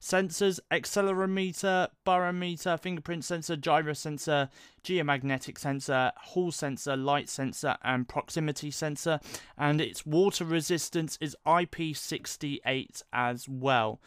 Sensors, 0.00 0.58
accelerometer, 0.70 1.88
barometer, 2.04 2.76
fingerprint 2.76 3.24
sensor, 3.24 3.54
gyro 3.54 3.92
sensor, 3.92 4.48
geomagnetic 4.82 5.58
sensor, 5.58 6.10
hall 6.16 6.50
sensor, 6.50 6.96
light 6.96 7.28
sensor, 7.28 7.76
and 7.84 8.08
proximity 8.08 8.70
sensor. 8.70 9.20
And 9.58 9.80
its 9.80 10.06
water 10.06 10.44
resistance 10.44 11.18
is 11.20 11.36
IP68 11.46 13.02
as 13.12 13.48
well. 13.48 14.00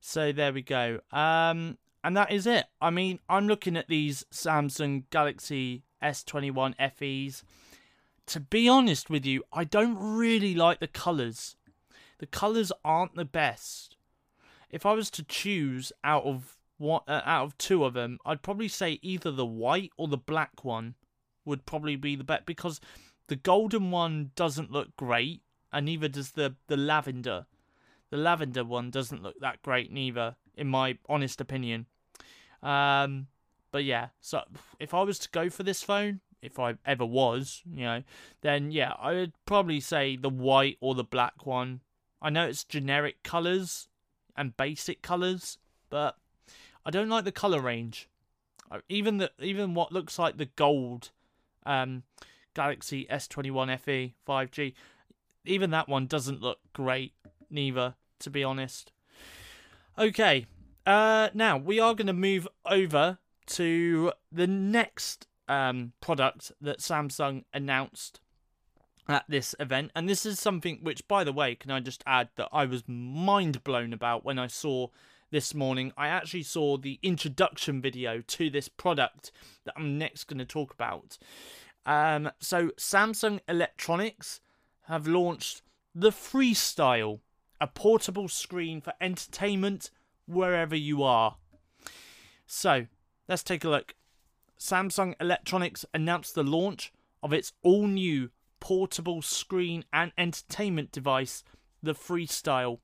So 0.00 0.32
there 0.32 0.52
we 0.52 0.62
go. 0.62 1.00
Um, 1.12 1.78
and 2.02 2.16
that 2.16 2.32
is 2.32 2.46
it. 2.46 2.66
I 2.80 2.90
mean, 2.90 3.20
I'm 3.28 3.46
looking 3.46 3.76
at 3.76 3.88
these 3.88 4.24
Samsung 4.32 5.04
Galaxy 5.10 5.84
S21 6.02 6.74
FEs. 6.96 7.44
To 8.26 8.40
be 8.40 8.68
honest 8.68 9.10
with 9.10 9.26
you, 9.26 9.42
I 9.52 9.64
don't 9.64 9.96
really 9.96 10.54
like 10.54 10.80
the 10.80 10.86
colours 10.86 11.56
the 12.20 12.26
colors 12.26 12.70
aren't 12.84 13.16
the 13.16 13.24
best. 13.24 13.96
If 14.70 14.84
I 14.84 14.92
was 14.92 15.10
to 15.12 15.24
choose 15.24 15.90
out 16.04 16.24
of 16.24 16.58
what 16.76 17.02
uh, 17.08 17.22
out 17.24 17.44
of 17.44 17.58
two 17.58 17.82
of 17.84 17.94
them, 17.94 18.18
I'd 18.26 18.42
probably 18.42 18.68
say 18.68 19.00
either 19.00 19.30
the 19.30 19.46
white 19.46 19.90
or 19.96 20.06
the 20.06 20.18
black 20.18 20.62
one 20.62 20.94
would 21.46 21.64
probably 21.64 21.96
be 21.96 22.14
the 22.16 22.24
best 22.24 22.44
because 22.44 22.78
the 23.28 23.36
golden 23.36 23.90
one 23.90 24.32
doesn't 24.36 24.70
look 24.70 24.94
great, 24.96 25.40
and 25.72 25.86
neither 25.86 26.08
does 26.08 26.32
the 26.32 26.56
the 26.68 26.76
lavender. 26.76 27.46
The 28.10 28.18
lavender 28.18 28.64
one 28.64 28.90
doesn't 28.90 29.22
look 29.22 29.40
that 29.40 29.62
great 29.62 29.90
neither, 29.90 30.36
in 30.54 30.68
my 30.68 30.98
honest 31.08 31.40
opinion. 31.40 31.86
Um, 32.62 33.28
but 33.72 33.84
yeah, 33.84 34.08
so 34.20 34.42
if 34.78 34.92
I 34.92 35.02
was 35.02 35.18
to 35.20 35.30
go 35.30 35.48
for 35.48 35.62
this 35.62 35.82
phone, 35.82 36.20
if 36.42 36.58
I 36.58 36.74
ever 36.84 37.06
was, 37.06 37.62
you 37.72 37.84
know, 37.84 38.02
then 38.42 38.72
yeah, 38.72 38.92
I 39.00 39.12
would 39.12 39.32
probably 39.46 39.80
say 39.80 40.16
the 40.16 40.28
white 40.28 40.76
or 40.80 40.94
the 40.94 41.04
black 41.04 41.46
one 41.46 41.80
I 42.22 42.30
know 42.30 42.46
it's 42.46 42.64
generic 42.64 43.22
colours 43.22 43.88
and 44.36 44.56
basic 44.56 45.02
colours, 45.02 45.58
but 45.88 46.16
I 46.84 46.90
don't 46.90 47.08
like 47.08 47.24
the 47.24 47.32
colour 47.32 47.60
range. 47.60 48.08
Even 48.88 49.18
the 49.18 49.30
even 49.40 49.74
what 49.74 49.92
looks 49.92 50.18
like 50.18 50.36
the 50.36 50.46
gold 50.46 51.10
um, 51.66 52.04
Galaxy 52.54 53.06
S21 53.10 53.78
FE 53.80 54.14
5G, 54.26 54.74
even 55.44 55.70
that 55.70 55.88
one 55.88 56.06
doesn't 56.06 56.40
look 56.40 56.58
great 56.72 57.14
neither, 57.50 57.94
to 58.20 58.30
be 58.30 58.44
honest. 58.44 58.92
Okay, 59.98 60.46
uh, 60.86 61.30
now 61.34 61.56
we 61.56 61.80
are 61.80 61.94
going 61.94 62.06
to 62.06 62.12
move 62.12 62.46
over 62.64 63.18
to 63.46 64.12
the 64.30 64.46
next 64.46 65.26
um, 65.48 65.92
product 66.00 66.52
that 66.60 66.78
Samsung 66.78 67.44
announced 67.52 68.20
at 69.10 69.24
this 69.28 69.54
event. 69.58 69.90
And 69.94 70.08
this 70.08 70.24
is 70.24 70.38
something 70.38 70.78
which, 70.82 71.06
by 71.08 71.24
the 71.24 71.32
way, 71.32 71.54
can 71.54 71.70
I 71.70 71.80
just 71.80 72.02
add 72.06 72.28
that 72.36 72.48
I 72.52 72.64
was 72.64 72.84
mind 72.86 73.64
blown 73.64 73.92
about 73.92 74.24
when 74.24 74.38
I 74.38 74.46
saw 74.46 74.88
this 75.30 75.54
morning. 75.54 75.92
I 75.96 76.08
actually 76.08 76.42
saw 76.42 76.76
the 76.76 76.98
introduction 77.02 77.80
video 77.80 78.22
to 78.26 78.50
this 78.50 78.68
product 78.68 79.32
that 79.64 79.74
I'm 79.76 79.98
next 79.98 80.24
going 80.24 80.38
to 80.38 80.44
talk 80.44 80.72
about. 80.72 81.18
Um, 81.86 82.30
so, 82.40 82.70
Samsung 82.78 83.40
Electronics 83.48 84.40
have 84.82 85.06
launched 85.06 85.62
the 85.94 86.10
Freestyle, 86.10 87.20
a 87.60 87.66
portable 87.66 88.28
screen 88.28 88.80
for 88.80 88.92
entertainment 89.00 89.90
wherever 90.26 90.76
you 90.76 91.02
are. 91.02 91.36
So, 92.46 92.86
let's 93.28 93.42
take 93.42 93.64
a 93.64 93.68
look. 93.68 93.94
Samsung 94.58 95.14
Electronics 95.20 95.86
announced 95.94 96.34
the 96.34 96.42
launch 96.42 96.92
of 97.22 97.32
its 97.32 97.52
all 97.62 97.86
new 97.86 98.30
portable 98.60 99.22
screen 99.22 99.84
and 99.92 100.12
entertainment 100.16 100.92
device, 100.92 101.42
the 101.82 101.94
Freestyle, 101.94 102.78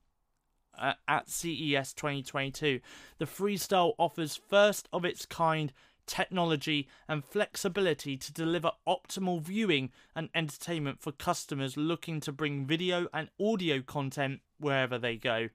uh, 0.77 0.93
at 1.07 1.29
CES 1.29 1.93
2022. 1.93 2.79
The 3.17 3.25
Freestyle 3.25 3.93
offers 3.97 4.35
first 4.35 4.87
of 4.93 5.05
its 5.05 5.25
kind 5.25 5.73
technology 6.05 6.87
and 7.07 7.23
flexibility 7.23 8.17
to 8.17 8.31
deliver 8.31 8.71
optimal 8.87 9.41
viewing 9.41 9.91
and 10.15 10.29
entertainment 10.33 11.01
for 11.01 11.11
customers 11.11 11.77
looking 11.77 12.19
to 12.21 12.31
bring 12.31 12.65
video 12.65 13.07
and 13.13 13.29
audio 13.39 13.81
content 13.81 14.41
wherever 14.59 14.97
they 14.97 15.17
go. 15.17 15.49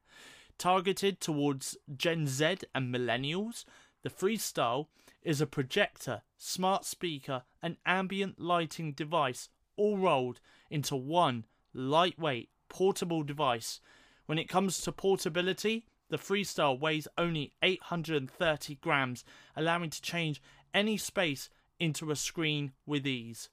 Targeted 0.58 1.20
towards 1.20 1.76
Gen 1.96 2.26
Z 2.26 2.58
and 2.74 2.94
millennials, 2.94 3.64
the 4.02 4.10
Freestyle 4.10 4.86
is 5.22 5.40
a 5.40 5.46
projector, 5.46 6.22
smart 6.36 6.84
speaker, 6.84 7.42
and 7.62 7.76
ambient 7.86 8.38
lighting 8.40 8.92
device 8.92 9.48
all 9.76 9.98
rolled 9.98 10.40
into 10.70 10.96
one 10.96 11.44
lightweight 11.74 12.48
portable 12.68 13.22
device. 13.22 13.80
When 14.26 14.38
it 14.38 14.48
comes 14.48 14.80
to 14.80 14.92
portability, 14.92 15.86
the 16.08 16.18
Freestyle 16.18 16.78
weighs 16.78 17.08
only 17.16 17.52
830 17.62 18.74
grams, 18.76 19.24
allowing 19.56 19.90
to 19.90 20.02
change 20.02 20.42
any 20.74 20.96
space 20.96 21.48
into 21.78 22.10
a 22.10 22.16
screen 22.16 22.72
with 22.86 23.06
ease. 23.06 23.48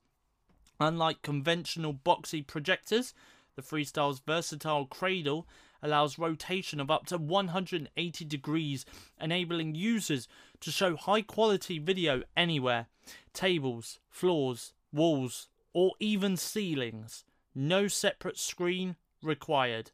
Unlike 0.79 1.21
conventional 1.21 1.93
boxy 1.93 2.45
projectors, 2.45 3.13
the 3.55 3.61
Freestyle's 3.61 4.19
versatile 4.19 4.85
cradle 4.85 5.47
allows 5.81 6.19
rotation 6.19 6.79
of 6.79 6.91
up 6.91 7.05
to 7.07 7.17
180 7.17 8.25
degrees, 8.25 8.85
enabling 9.19 9.75
users 9.75 10.27
to 10.61 10.71
show 10.71 10.95
high 10.95 11.21
quality 11.21 11.79
video 11.79 12.23
anywhere 12.35 12.87
tables, 13.33 13.99
floors, 14.09 14.73
walls, 14.91 15.47
or 15.73 15.93
even 15.99 16.37
ceilings. 16.37 17.23
No 17.53 17.87
separate 17.87 18.37
screen 18.37 18.95
required. 19.21 19.91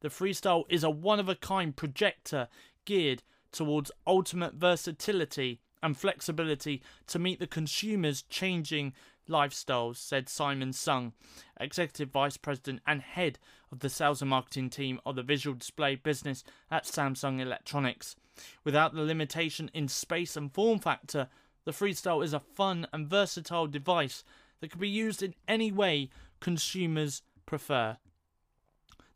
The 0.00 0.08
Freestyle 0.08 0.64
is 0.68 0.84
a 0.84 0.90
one 0.90 1.20
of 1.20 1.28
a 1.28 1.34
kind 1.34 1.74
projector 1.74 2.48
geared 2.84 3.22
towards 3.52 3.90
ultimate 4.06 4.54
versatility 4.54 5.60
and 5.82 5.96
flexibility 5.96 6.82
to 7.06 7.18
meet 7.18 7.38
the 7.38 7.46
consumer's 7.46 8.22
changing 8.22 8.92
lifestyles, 9.28 9.96
said 9.96 10.28
Simon 10.28 10.72
Sung, 10.72 11.12
Executive 11.58 12.10
Vice 12.10 12.36
President 12.36 12.80
and 12.86 13.02
Head 13.02 13.38
of 13.72 13.80
the 13.80 13.88
Sales 13.88 14.22
and 14.22 14.30
Marketing 14.30 14.70
Team 14.70 15.00
of 15.04 15.16
the 15.16 15.22
Visual 15.22 15.56
Display 15.56 15.96
business 15.96 16.44
at 16.70 16.84
Samsung 16.84 17.40
Electronics. 17.40 18.16
Without 18.64 18.94
the 18.94 19.02
limitation 19.02 19.70
in 19.74 19.88
space 19.88 20.36
and 20.36 20.52
form 20.52 20.78
factor, 20.78 21.28
the 21.64 21.72
Freestyle 21.72 22.24
is 22.24 22.32
a 22.32 22.40
fun 22.40 22.86
and 22.92 23.08
versatile 23.08 23.66
device 23.66 24.22
that 24.66 24.72
can 24.72 24.80
be 24.80 24.88
used 24.88 25.22
in 25.22 25.32
any 25.46 25.70
way 25.70 26.10
consumers 26.40 27.22
prefer. 27.46 27.98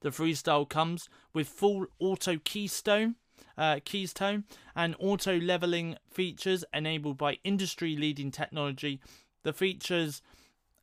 The 0.00 0.10
Freestyle 0.10 0.68
comes 0.68 1.08
with 1.32 1.48
full 1.48 1.86
auto 1.98 2.38
keystone, 2.44 3.16
uh, 3.58 3.80
keystone 3.84 4.44
and 4.76 4.94
auto 5.00 5.40
leveling 5.40 5.96
features 6.08 6.64
enabled 6.72 7.18
by 7.18 7.38
industry 7.42 7.96
leading 7.96 8.30
technology. 8.30 9.00
The 9.42 9.52
features 9.52 10.22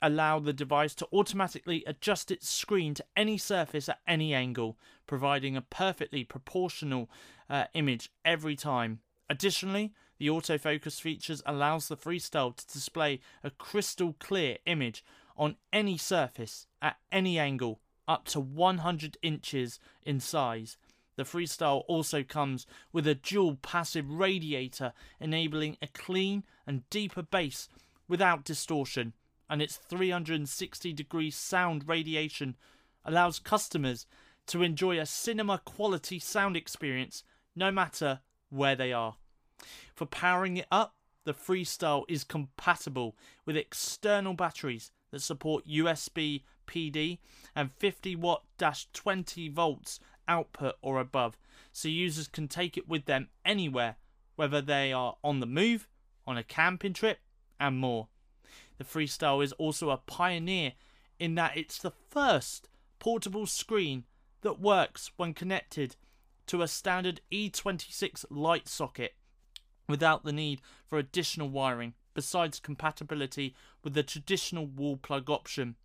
allow 0.01 0.39
the 0.39 0.51
device 0.51 0.93
to 0.95 1.07
automatically 1.13 1.85
adjust 1.87 2.29
its 2.29 2.49
screen 2.49 2.93
to 2.95 3.05
any 3.15 3.37
surface 3.37 3.87
at 3.87 4.01
any 4.05 4.33
angle, 4.33 4.77
providing 5.07 5.55
a 5.55 5.61
perfectly 5.61 6.25
proportional 6.25 7.09
uh, 7.49 7.65
image 7.73 8.11
every 8.25 8.57
time. 8.57 8.99
Additionally, 9.29 9.93
the 10.17 10.27
autofocus 10.27 10.99
features 10.99 11.43
allows 11.45 11.87
the 11.87 11.97
Freestyle 11.97 12.55
to 12.55 12.67
display 12.67 13.19
a 13.43 13.49
crystal 13.49 14.15
clear 14.19 14.57
image 14.65 15.03
on 15.37 15.55
any 15.71 15.97
surface 15.97 16.67
at 16.81 16.97
any 17.11 17.37
angle 17.37 17.79
up 18.07 18.25
to 18.25 18.39
100 18.39 19.17
inches 19.21 19.79
in 20.03 20.19
size. 20.19 20.77
The 21.15 21.23
Freestyle 21.23 21.83
also 21.87 22.23
comes 22.23 22.65
with 22.91 23.07
a 23.07 23.15
dual 23.15 23.55
passive 23.55 24.09
radiator 24.09 24.93
enabling 25.19 25.77
a 25.81 25.87
clean 25.87 26.43
and 26.65 26.87
deeper 26.89 27.23
bass 27.23 27.67
without 28.07 28.45
distortion 28.45 29.13
and 29.49 29.61
its 29.61 29.77
360 29.77 30.93
degree 30.93 31.31
sound 31.31 31.87
radiation 31.87 32.55
allows 33.05 33.39
customers 33.39 34.05
to 34.47 34.63
enjoy 34.63 34.99
a 34.99 35.05
cinema 35.05 35.59
quality 35.63 36.19
sound 36.19 36.55
experience 36.55 37.23
no 37.55 37.71
matter 37.71 38.19
where 38.49 38.75
they 38.75 38.93
are. 38.93 39.15
For 39.95 40.05
powering 40.05 40.57
it 40.57 40.67
up, 40.71 40.95
the 41.23 41.33
Freestyle 41.33 42.05
is 42.07 42.23
compatible 42.23 43.15
with 43.45 43.57
external 43.57 44.33
batteries 44.33 44.91
that 45.11 45.21
support 45.21 45.67
USB 45.67 46.43
PD 46.67 47.19
and 47.55 47.71
50 47.73 48.15
watt 48.15 48.43
20 48.93 49.49
volts 49.49 49.99
output 50.27 50.75
or 50.81 50.99
above, 50.99 51.37
so 51.71 51.87
users 51.87 52.27
can 52.27 52.47
take 52.47 52.77
it 52.77 52.87
with 52.87 53.05
them 53.05 53.29
anywhere, 53.43 53.95
whether 54.35 54.61
they 54.61 54.93
are 54.93 55.17
on 55.23 55.39
the 55.39 55.45
move, 55.45 55.87
on 56.25 56.37
a 56.37 56.43
camping 56.43 56.93
trip, 56.93 57.19
and 57.59 57.77
more. 57.77 58.07
The 58.77 58.83
Freestyle 58.83 59.43
is 59.43 59.53
also 59.53 59.89
a 59.89 59.97
pioneer 59.97 60.73
in 61.19 61.35
that 61.35 61.57
it's 61.57 61.79
the 61.79 61.91
first 61.91 62.69
portable 62.99 63.47
screen 63.47 64.05
that 64.41 64.59
works 64.59 65.11
when 65.17 65.33
connected 65.33 65.95
to 66.47 66.61
a 66.61 66.67
standard 66.67 67.21
E26 67.31 68.25
light 68.29 68.67
socket 68.67 69.15
without 69.87 70.23
the 70.23 70.33
need 70.33 70.61
for 70.85 70.97
additional 70.97 71.49
wiring, 71.49 71.93
besides 72.13 72.59
compatibility 72.59 73.55
with 73.83 73.93
the 73.93 74.03
traditional 74.03 74.65
wall 74.65 74.97
plug 74.97 75.29
option. 75.29 75.75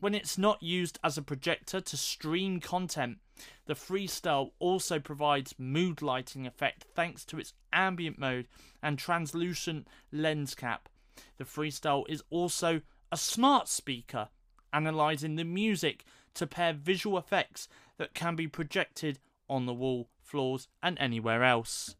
When 0.00 0.14
it's 0.14 0.38
not 0.38 0.62
used 0.62 0.98
as 1.02 1.18
a 1.18 1.22
projector 1.22 1.80
to 1.80 1.96
stream 1.96 2.60
content, 2.60 3.18
the 3.66 3.74
Freestyle 3.74 4.52
also 4.58 5.00
provides 5.00 5.54
mood 5.58 6.02
lighting 6.02 6.46
effect 6.46 6.84
thanks 6.94 7.24
to 7.26 7.38
its 7.38 7.52
ambient 7.72 8.18
mode 8.18 8.46
and 8.82 8.98
translucent 8.98 9.88
lens 10.12 10.54
cap. 10.54 10.88
The 11.36 11.44
Freestyle 11.44 12.04
is 12.08 12.22
also 12.30 12.82
a 13.10 13.16
smart 13.16 13.68
speaker, 13.68 14.28
analyzing 14.72 15.34
the 15.36 15.44
music 15.44 16.04
to 16.34 16.46
pair 16.46 16.72
visual 16.72 17.18
effects 17.18 17.68
that 17.96 18.14
can 18.14 18.36
be 18.36 18.46
projected 18.46 19.18
on 19.48 19.66
the 19.66 19.74
wall, 19.74 20.08
floors, 20.22 20.68
and 20.82 20.96
anywhere 21.00 21.42
else. 21.42 21.96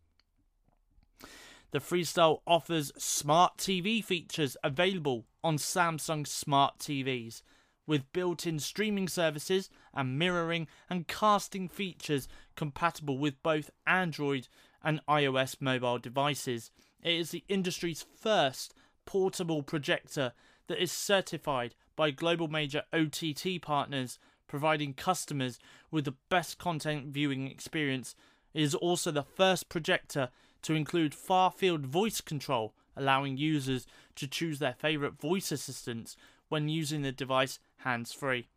The 1.71 1.81
Freestyle 1.81 2.41
offers 2.47 2.93
smart 2.97 3.59
TV 3.59 4.03
features 4.03 4.57
available 4.65 5.27
on 5.45 5.59
Samsung 5.59 6.27
smart 6.27 6.79
TVs 6.79 7.43
with 7.87 8.11
built 8.13 8.47
in 8.47 8.59
streaming 8.59 9.07
services 9.07 9.69
and 9.93 10.19
mirroring 10.19 10.67
and 10.89 11.07
casting 11.07 11.69
features 11.69 12.27
compatible 12.57 13.19
with 13.19 13.43
both 13.43 13.71
Android 13.87 14.49
and 14.83 15.01
iOS 15.07 15.57
mobile 15.61 15.99
devices. 15.99 16.71
It 17.03 17.15
is 17.15 17.31
the 17.33 17.45
industry's 17.49 18.05
first 18.19 18.73
portable 19.05 19.63
projector 19.63 20.33
that 20.69 20.83
is 20.83 20.93
certified 20.93 21.75
by 21.97 22.11
global 22.11 22.49
major 22.49 22.85
OTT 22.95 23.61
partners, 23.61 24.19
providing 24.47 24.95
customers 24.95 25.59
with 25.91 26.07
the 26.07 26.17
best 26.31 26.59
content 26.59 27.09
viewing 27.09 27.47
experience. 27.51 28.15
It 28.55 28.63
is 28.63 28.75
also 28.75 29.11
the 29.11 29.23
first 29.23 29.69
projector 29.69 30.31
to 30.63 30.75
include 30.75 31.15
far 31.15 31.51
field 31.51 31.87
voice 31.87 32.21
control, 32.21 32.75
allowing 32.97 33.37
users 33.37 33.87
to 34.17 34.27
choose 34.27 34.59
their 34.59 34.75
favorite 34.75 35.19
voice 35.19 35.53
assistants 35.53 36.17
when 36.49 36.69
using 36.69 37.03
the 37.03 37.13
device 37.13 37.59
hands 37.79 38.13
free. 38.13 38.49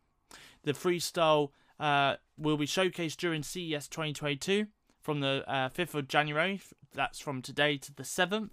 The 0.64 0.72
Freestyle 0.72 1.50
uh, 1.78 2.16
will 2.38 2.56
be 2.56 2.66
showcased 2.66 3.16
during 3.16 3.42
CES 3.42 3.88
2022 3.88 4.66
from 5.00 5.20
the 5.20 5.44
uh, 5.46 5.68
5th 5.68 5.94
of 5.94 6.08
January, 6.08 6.60
that's 6.94 7.18
from 7.18 7.42
today 7.42 7.76
to 7.78 7.94
the 7.94 8.04
7th. 8.04 8.50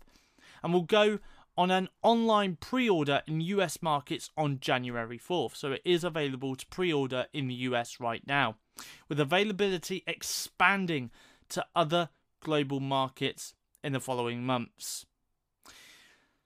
and 0.64 0.74
will 0.74 0.82
go 0.82 1.20
on 1.58 1.72
an 1.72 1.90
online 2.02 2.56
pre 2.56 2.90
order 2.90 3.22
in 3.28 3.42
US 3.42 3.82
markets 3.82 4.30
on 4.38 4.60
January 4.60 5.20
4th. 5.20 5.56
So 5.56 5.74
it 5.74 5.82
is 5.84 6.04
available 6.04 6.56
to 6.56 6.66
pre 6.68 6.92
order 6.92 7.28
in 7.34 7.48
the 7.48 7.54
US 7.54 8.00
right 8.00 8.26
now, 8.26 8.56
with 9.08 9.20
availability 9.20 10.04
expanding 10.08 11.12
to 11.50 11.66
other 11.76 12.10
global 12.42 12.80
markets 12.80 13.54
in 13.84 13.94
the 13.94 14.00
following 14.00 14.44
months. 14.44 15.06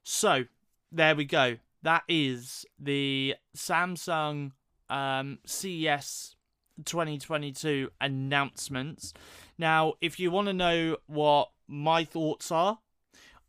So 0.04 0.46
there 0.92 1.16
we 1.16 1.26
go. 1.26 1.58
That 1.82 2.04
is 2.08 2.66
the 2.80 3.36
Samsung 3.56 4.52
um, 4.90 5.40
CES 5.46 6.36
2022 6.86 7.90
announcements. 8.00 9.14
Now, 9.58 9.94
if 10.02 10.20
you 10.20 10.32
want 10.32 10.48
to 10.48 10.54
know 10.54 10.98
what 11.08 11.50
my 11.68 12.04
thoughts 12.04 12.52
are, 12.52 12.80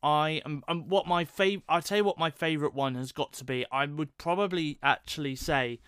I 0.02 0.42
am 0.44 0.62
um, 0.68 0.88
what 0.88 1.06
my 1.06 1.24
fav 1.24 1.62
I'll 1.66 1.80
tell 1.80 1.98
you 1.98 2.04
what 2.04 2.18
my 2.18 2.30
favorite 2.30 2.74
one 2.74 2.94
has 2.96 3.12
got 3.12 3.32
to 3.34 3.44
be. 3.44 3.64
I 3.72 3.86
would 3.86 4.18
probably 4.18 4.78
actually 4.82 5.34
say 5.34 5.80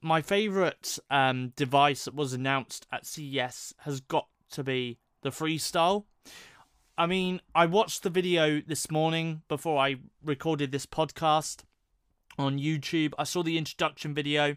my 0.00 0.22
favorite 0.22 0.98
um, 1.10 1.52
device 1.56 2.04
that 2.04 2.14
was 2.14 2.32
announced 2.32 2.86
at 2.92 3.04
CES 3.04 3.74
has 3.78 4.00
got 4.00 4.28
to 4.52 4.62
be 4.62 4.98
the 5.22 5.30
Freestyle. 5.30 6.04
I 6.98 7.06
mean, 7.06 7.40
I 7.54 7.66
watched 7.66 8.02
the 8.02 8.10
video 8.10 8.60
this 8.60 8.90
morning 8.90 9.42
before 9.48 9.78
I 9.78 9.96
recorded 10.22 10.72
this 10.72 10.86
podcast 10.86 11.62
on 12.38 12.58
YouTube. 12.58 13.14
I 13.18 13.24
saw 13.24 13.42
the 13.42 13.56
introduction 13.56 14.14
video 14.14 14.56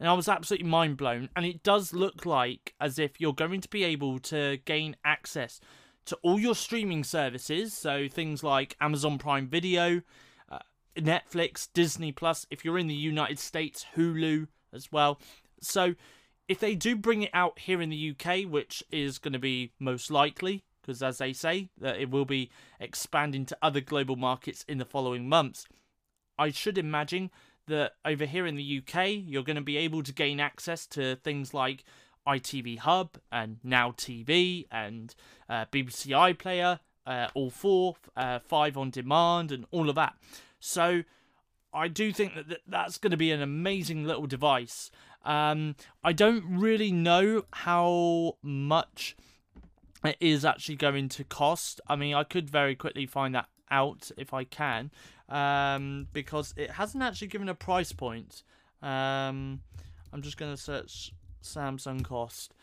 and 0.00 0.08
I 0.08 0.12
was 0.14 0.28
absolutely 0.28 0.68
mind 0.68 0.96
blown. 0.96 1.28
And 1.36 1.46
it 1.46 1.62
does 1.62 1.92
look 1.92 2.26
like 2.26 2.74
as 2.80 2.98
if 2.98 3.20
you're 3.20 3.32
going 3.32 3.60
to 3.60 3.68
be 3.68 3.84
able 3.84 4.18
to 4.20 4.58
gain 4.64 4.96
access 5.04 5.60
to 6.06 6.16
all 6.22 6.40
your 6.40 6.54
streaming 6.54 7.04
services. 7.04 7.74
So 7.74 8.08
things 8.08 8.42
like 8.42 8.76
Amazon 8.80 9.18
Prime 9.18 9.48
Video, 9.48 10.02
uh, 10.50 10.58
Netflix, 10.96 11.68
Disney 11.72 12.12
Plus, 12.12 12.46
if 12.50 12.64
you're 12.64 12.78
in 12.78 12.88
the 12.88 12.94
United 12.94 13.38
States, 13.38 13.86
Hulu 13.94 14.48
as 14.72 14.90
well. 14.90 15.20
So 15.60 15.94
if 16.48 16.58
they 16.58 16.74
do 16.74 16.96
bring 16.96 17.22
it 17.22 17.30
out 17.34 17.58
here 17.58 17.80
in 17.80 17.90
the 17.90 18.14
UK, 18.14 18.50
which 18.50 18.82
is 18.90 19.18
going 19.18 19.34
to 19.34 19.38
be 19.38 19.72
most 19.78 20.10
likely, 20.10 20.64
because 20.80 21.02
as 21.02 21.18
they 21.18 21.32
say, 21.32 21.68
that 21.78 22.00
it 22.00 22.10
will 22.10 22.24
be 22.24 22.50
expanding 22.80 23.44
to 23.46 23.58
other 23.60 23.80
global 23.80 24.16
markets 24.16 24.64
in 24.66 24.78
the 24.78 24.84
following 24.86 25.28
months. 25.28 25.66
I 26.38 26.50
should 26.50 26.78
imagine 26.78 27.30
that 27.66 27.92
over 28.04 28.24
here 28.24 28.46
in 28.46 28.56
the 28.56 28.82
UK, 28.82 29.08
you're 29.10 29.42
going 29.42 29.56
to 29.56 29.62
be 29.62 29.76
able 29.76 30.02
to 30.02 30.12
gain 30.12 30.40
access 30.40 30.86
to 30.86 31.16
things 31.16 31.52
like 31.52 31.84
ITV 32.26 32.78
Hub 32.78 33.18
and 33.30 33.58
Now 33.62 33.90
TV 33.90 34.66
and 34.70 35.14
uh, 35.48 35.66
BBC 35.66 36.08
iPlayer, 36.08 36.80
uh, 37.06 37.28
all 37.34 37.50
four, 37.50 37.96
uh, 38.16 38.38
five 38.38 38.78
on 38.78 38.90
demand, 38.90 39.52
and 39.52 39.66
all 39.70 39.88
of 39.90 39.94
that. 39.96 40.14
So 40.60 41.02
I 41.72 41.88
do 41.88 42.12
think 42.12 42.34
that 42.34 42.60
that's 42.66 42.98
going 42.98 43.10
to 43.10 43.16
be 43.16 43.30
an 43.30 43.42
amazing 43.42 44.04
little 44.04 44.26
device. 44.26 44.90
Um, 45.24 45.76
I 46.02 46.12
don't 46.12 46.44
really 46.58 46.92
know 46.92 47.44
how 47.52 48.36
much 48.42 49.16
it 50.04 50.16
is 50.20 50.44
actually 50.44 50.76
going 50.76 51.08
to 51.10 51.24
cost. 51.24 51.80
I 51.88 51.96
mean, 51.96 52.14
I 52.14 52.24
could 52.24 52.48
very 52.48 52.74
quickly 52.74 53.06
find 53.06 53.34
that 53.34 53.48
out 53.70 54.10
if 54.16 54.32
I 54.32 54.44
can, 54.44 54.90
um, 55.28 56.08
because 56.12 56.54
it 56.56 56.70
hasn't 56.70 57.02
actually 57.02 57.28
given 57.28 57.48
a 57.48 57.54
price 57.54 57.92
point. 57.92 58.42
Um, 58.82 59.60
I'm 60.12 60.22
just 60.22 60.36
going 60.36 60.54
to 60.54 60.60
search 60.60 61.12
Samsung 61.42 62.04
cost. 62.04 62.54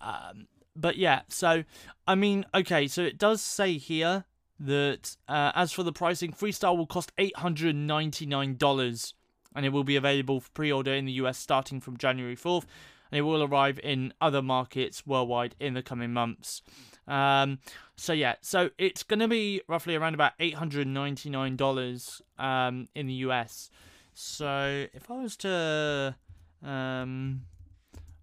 Um, 0.00 0.46
but 0.76 0.96
yeah, 0.96 1.22
so 1.28 1.64
I 2.06 2.14
mean, 2.14 2.44
okay, 2.54 2.88
so 2.88 3.02
it 3.02 3.18
does 3.18 3.40
say 3.40 3.78
here 3.78 4.24
that 4.60 5.16
uh, 5.28 5.52
as 5.54 5.72
for 5.72 5.82
the 5.82 5.92
pricing, 5.92 6.32
Freestyle 6.32 6.76
will 6.76 6.86
cost 6.86 7.12
$899 7.16 9.12
and 9.54 9.64
it 9.64 9.70
will 9.70 9.84
be 9.84 9.96
available 9.96 10.40
for 10.40 10.50
pre 10.50 10.72
order 10.72 10.92
in 10.92 11.04
the 11.04 11.12
US 11.12 11.38
starting 11.38 11.80
from 11.80 11.96
January 11.96 12.36
4th 12.36 12.64
and 13.10 13.18
it 13.18 13.22
will 13.22 13.42
arrive 13.42 13.78
in 13.82 14.12
other 14.20 14.42
markets 14.42 15.06
worldwide 15.06 15.54
in 15.60 15.74
the 15.74 15.82
coming 15.82 16.12
months. 16.12 16.62
Um, 17.06 17.58
so 17.96 18.12
yeah, 18.12 18.34
so 18.40 18.70
it's 18.78 19.02
going 19.02 19.20
to 19.20 19.28
be 19.28 19.60
roughly 19.68 19.94
around 19.94 20.14
about 20.14 20.36
$899 20.38 22.20
um, 22.38 22.88
in 22.94 23.06
the 23.06 23.14
US. 23.14 23.70
So 24.14 24.86
if 24.92 25.10
I 25.10 25.22
was 25.22 25.36
to 25.38 26.16
um, 26.64 27.42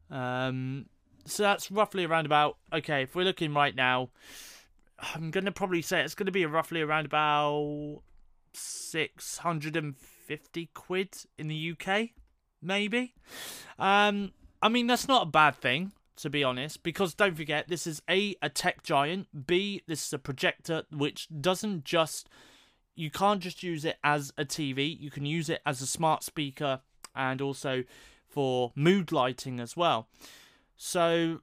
um, 0.09 0.87
so 1.25 1.43
that's 1.43 1.71
roughly 1.71 2.05
around 2.05 2.25
about 2.25 2.57
okay. 2.73 3.03
If 3.03 3.15
we're 3.15 3.23
looking 3.23 3.53
right 3.53 3.75
now, 3.75 4.09
I'm 4.99 5.31
gonna 5.31 5.51
probably 5.51 5.81
say 5.81 6.01
it's 6.01 6.15
gonna 6.15 6.31
be 6.31 6.45
roughly 6.45 6.81
around 6.81 7.05
about 7.05 8.01
six 8.53 9.37
hundred 9.37 9.75
and 9.75 9.95
fifty 10.21 10.69
quid 10.73 11.15
in 11.37 11.47
the 11.47 11.73
UK, 11.73 12.09
maybe. 12.61 13.13
Um, 13.79 14.31
I 14.61 14.69
mean 14.69 14.87
that's 14.87 15.07
not 15.07 15.23
a 15.23 15.29
bad 15.29 15.55
thing 15.55 15.91
to 16.17 16.29
be 16.29 16.43
honest, 16.43 16.83
because 16.83 17.15
don't 17.15 17.35
forget 17.35 17.67
this 17.67 17.87
is 17.87 18.01
a 18.09 18.35
a 18.41 18.49
tech 18.49 18.83
giant. 18.83 19.47
B 19.47 19.81
this 19.87 20.05
is 20.05 20.13
a 20.13 20.19
projector 20.19 20.83
which 20.91 21.27
doesn't 21.41 21.83
just 21.83 22.29
you 22.95 23.09
can't 23.09 23.41
just 23.41 23.63
use 23.63 23.85
it 23.85 23.97
as 24.03 24.31
a 24.37 24.45
TV. 24.45 24.97
You 24.99 25.09
can 25.09 25.25
use 25.25 25.49
it 25.49 25.61
as 25.65 25.81
a 25.81 25.87
smart 25.87 26.23
speaker 26.23 26.81
and 27.15 27.41
also 27.41 27.83
for 28.27 28.71
mood 28.75 29.11
lighting 29.11 29.59
as 29.59 29.75
well. 29.75 30.07
So, 30.77 31.39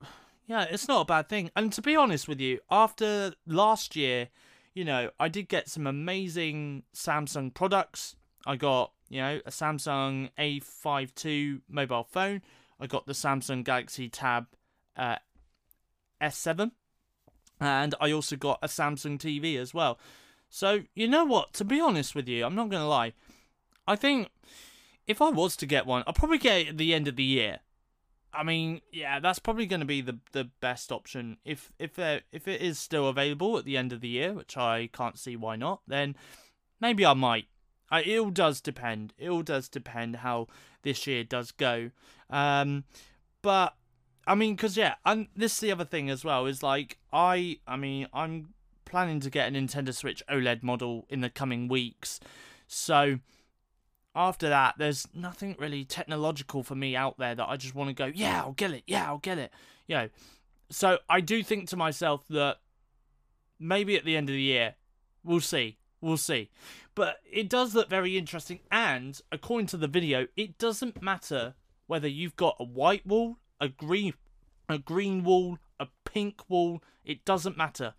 yeah, 0.47 0.67
it's 0.71 0.89
not 0.89 1.03
a 1.03 1.05
bad 1.05 1.29
thing. 1.29 1.51
And 1.57 1.73
to 1.73 1.83
be 1.83 1.97
honest 1.97 2.29
with 2.29 2.41
you, 2.41 2.61
after 2.71 3.35
last 3.47 3.97
year, 3.97 4.29
you 4.75 4.85
know, 4.85 5.11
I 5.19 5.29
did 5.29 5.49
get 5.49 5.69
some 5.69 5.87
amazing 5.87 6.85
Samsung 6.95 7.53
products. 7.53 8.17
I 8.47 8.57
got, 8.57 8.93
you 9.09 9.21
know, 9.21 9.41
a 9.45 9.51
Samsung 9.51 10.31
A52 10.39 11.63
mobile 11.69 12.05
phone. 12.05 12.43
I 12.81 12.87
got 12.87 13.07
the 13.07 13.13
Samsung 13.13 13.65
Galaxy 13.65 14.09
Tab 14.09 14.47
uh, 14.97 15.17
S7. 16.23 16.73
And 17.61 17.95
I 18.01 18.13
also 18.13 18.37
got 18.37 18.61
a 18.63 18.69
Samsung 18.69 19.19
TV 19.19 19.59
as 19.59 19.75
well. 19.75 19.99
So, 20.49 20.85
you 20.95 21.09
know 21.09 21.25
what? 21.25 21.53
To 21.55 21.65
be 21.65 21.81
honest 21.81 22.15
with 22.15 22.29
you, 22.29 22.45
I'm 22.45 22.55
not 22.55 22.71
going 22.71 22.83
to 22.83 22.89
lie. 22.89 23.13
I 23.87 23.97
think 23.97 24.29
if 25.07 25.21
I 25.21 25.31
was 25.31 25.57
to 25.57 25.67
get 25.67 25.87
one, 25.87 26.05
I'll 26.07 26.13
probably 26.13 26.39
get 26.39 26.61
it 26.61 26.69
at 26.69 26.79
the 26.79 26.95
end 26.95 27.09
of 27.09 27.17
the 27.17 27.25
year. 27.25 27.61
I 28.33 28.43
mean, 28.43 28.83
yeah, 28.93 29.21
that's 29.21 29.39
probably 29.39 29.67
going 29.67 29.81
to 29.81 29.87
be 29.87 30.03
the 30.03 30.19
the 30.33 30.51
best 30.61 30.93
option. 30.93 31.39
If 31.45 31.73
if 31.79 31.95
there 31.95 32.21
if 32.31 32.47
it 32.47 32.61
is 32.61 32.79
still 32.79 33.09
available 33.09 33.57
at 33.57 33.65
the 33.65 33.77
end 33.77 33.93
of 33.93 34.01
the 34.01 34.09
year, 34.09 34.35
which 34.35 34.57
I 34.57 34.91
can't 34.93 35.19
see 35.19 35.35
why 35.35 35.57
not, 35.57 35.81
then 35.87 36.15
maybe 36.81 37.07
I 37.07 37.15
might. 37.15 37.47
It 37.93 38.19
all 38.19 38.31
does 38.31 38.61
depend. 38.61 39.15
It 39.19 39.29
all 39.29 39.43
does 39.43 39.69
depend 39.69 40.17
how 40.17 40.49
this 40.83 41.07
year 41.07 41.25
does 41.25 41.53
go. 41.53 41.91
Um, 42.31 42.85
but 43.43 43.75
I 44.27 44.35
mean, 44.35 44.55
because 44.57 44.77
yeah, 44.77 44.97
and 45.05 45.29
this 45.35 45.55
is 45.55 45.61
the 45.61 45.73
other 45.73 45.85
thing 45.85 46.11
as 46.11 46.25
well 46.25 46.47
is 46.47 46.63
like 46.63 46.99
I 47.13 47.59
I 47.67 47.77
mean 47.77 48.09
I'm 48.13 48.55
planning 48.85 49.21
to 49.21 49.31
get 49.31 49.49
a 49.49 49.53
Nintendo 49.53 49.95
Switch 49.95 50.23
OLED 50.29 50.63
model 50.63 51.07
in 51.09 51.21
the 51.21 51.31
coming 51.31 51.69
weeks, 51.69 52.21
so 52.67 53.19
after 54.15 54.49
that, 54.49 54.75
there's 54.79 55.07
nothing 55.15 55.55
really 55.59 55.85
technological 55.85 56.65
for 56.65 56.75
me 56.75 56.97
out 56.97 57.19
there 57.19 57.37
that 57.37 57.49
I 57.49 57.57
just 57.57 57.75
want 57.77 57.89
to 57.89 57.95
go, 57.95 58.11
yeah, 58.13 58.41
I'll 58.43 58.53
get 58.53 58.73
it, 58.73 58.83
yeah, 58.87 59.07
I'll 59.07 59.19
get 59.19 59.39
it. 59.39 59.53
You 59.87 59.97
know, 59.97 60.09
so 60.71 60.99
I 61.09 61.21
do 61.21 61.43
think 61.43 61.69
to 61.69 61.77
myself 61.77 62.27
that 62.31 62.57
maybe 63.61 63.97
at 63.97 64.05
the 64.05 64.17
end 64.17 64.29
of 64.29 64.35
the 64.35 64.43
year, 64.43 64.75
we'll 65.23 65.41
see, 65.41 65.79
we'll 66.01 66.17
see. 66.17 66.51
But 66.95 67.21
it 67.31 67.49
does 67.49 67.75
look 67.75 67.89
very 67.89 68.19
interesting, 68.19 68.61
and 68.71 69.21
according 69.31 69.67
to 69.69 69.77
the 69.77 69.89
video, 69.89 70.27
it 70.37 70.59
doesn't 70.59 71.03
matter 71.03 71.55
whether 71.87 72.09
you've 72.09 72.37
got 72.37 72.57
a 72.59 72.65
white 72.65 73.07
wall, 73.07 73.39
a 73.61 73.69
green, 73.69 74.15
a 74.69 74.79
green 74.79 75.25
wall, 75.25 75.59
a 75.81 75.89
pink 76.05 76.43
wall. 76.49 76.83
It 77.05 77.25
doesn't 77.25 77.57
matter. 77.57 77.95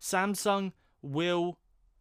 Samsung 0.00 0.72
will, 1.02 1.58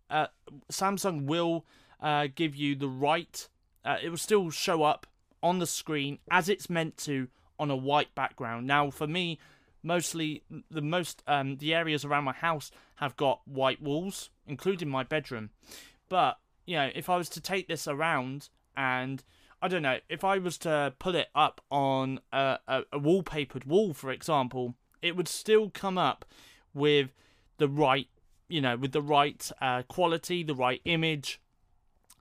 uh, 0.10 0.28
Samsung 0.72 1.26
will 1.26 1.66
uh, 2.00 2.28
give 2.36 2.56
you 2.56 2.76
the 2.76 2.88
right 2.88 3.48
uh, 3.84 3.98
it 4.02 4.10
will 4.10 4.18
still 4.18 4.50
show 4.50 4.84
up 4.84 5.08
on 5.42 5.60
the 5.60 5.68
screen 5.68 6.20
as 6.30 6.50
it's 6.50 6.70
meant 6.70 6.98
to 6.98 7.28
on 7.60 7.72
a 7.72 7.76
white 7.76 8.14
background. 8.16 8.68
Now, 8.68 8.90
for 8.90 9.08
me, 9.08 9.40
mostly 9.84 10.44
the 10.70 10.82
most 10.82 11.24
um, 11.28 11.58
the 11.58 11.74
areas 11.74 12.06
around 12.06 12.24
my 12.24 12.34
house 12.34 12.72
have 12.96 13.16
got 13.18 13.48
white 13.48 13.82
walls, 13.82 14.30
including 14.48 14.90
my 14.90 15.04
bedroom. 15.04 15.50
But 16.10 16.38
you 16.66 16.76
know, 16.76 16.90
if 16.94 17.10
I 17.10 17.18
was 17.18 17.30
to 17.30 17.42
take 17.42 17.68
this 17.68 17.88
around 17.88 18.50
and 18.76 19.24
I 19.62 19.68
don't 19.68 19.84
know, 19.84 20.00
if 20.10 20.24
I 20.24 20.38
was 20.40 20.58
to 20.60 20.94
put 20.98 21.16
it 21.16 21.28
up 21.36 21.62
on 21.70 22.20
a, 22.32 22.58
a, 22.68 22.82
a 22.94 23.00
wallpapered 23.00 23.66
wall, 23.66 23.94
for 23.94 24.12
example, 24.12 24.76
it 25.02 25.16
would 25.16 25.28
still 25.28 25.70
come 25.70 25.98
up 25.98 26.26
with 26.74 27.14
the 27.58 27.68
right, 27.68 28.08
you 28.48 28.62
know, 28.62 28.76
with 28.76 28.92
the 28.92 29.02
right 29.02 29.52
uh, 29.62 29.84
quality, 29.84 30.44
the 30.44 30.56
right 30.56 30.82
image, 30.86 31.40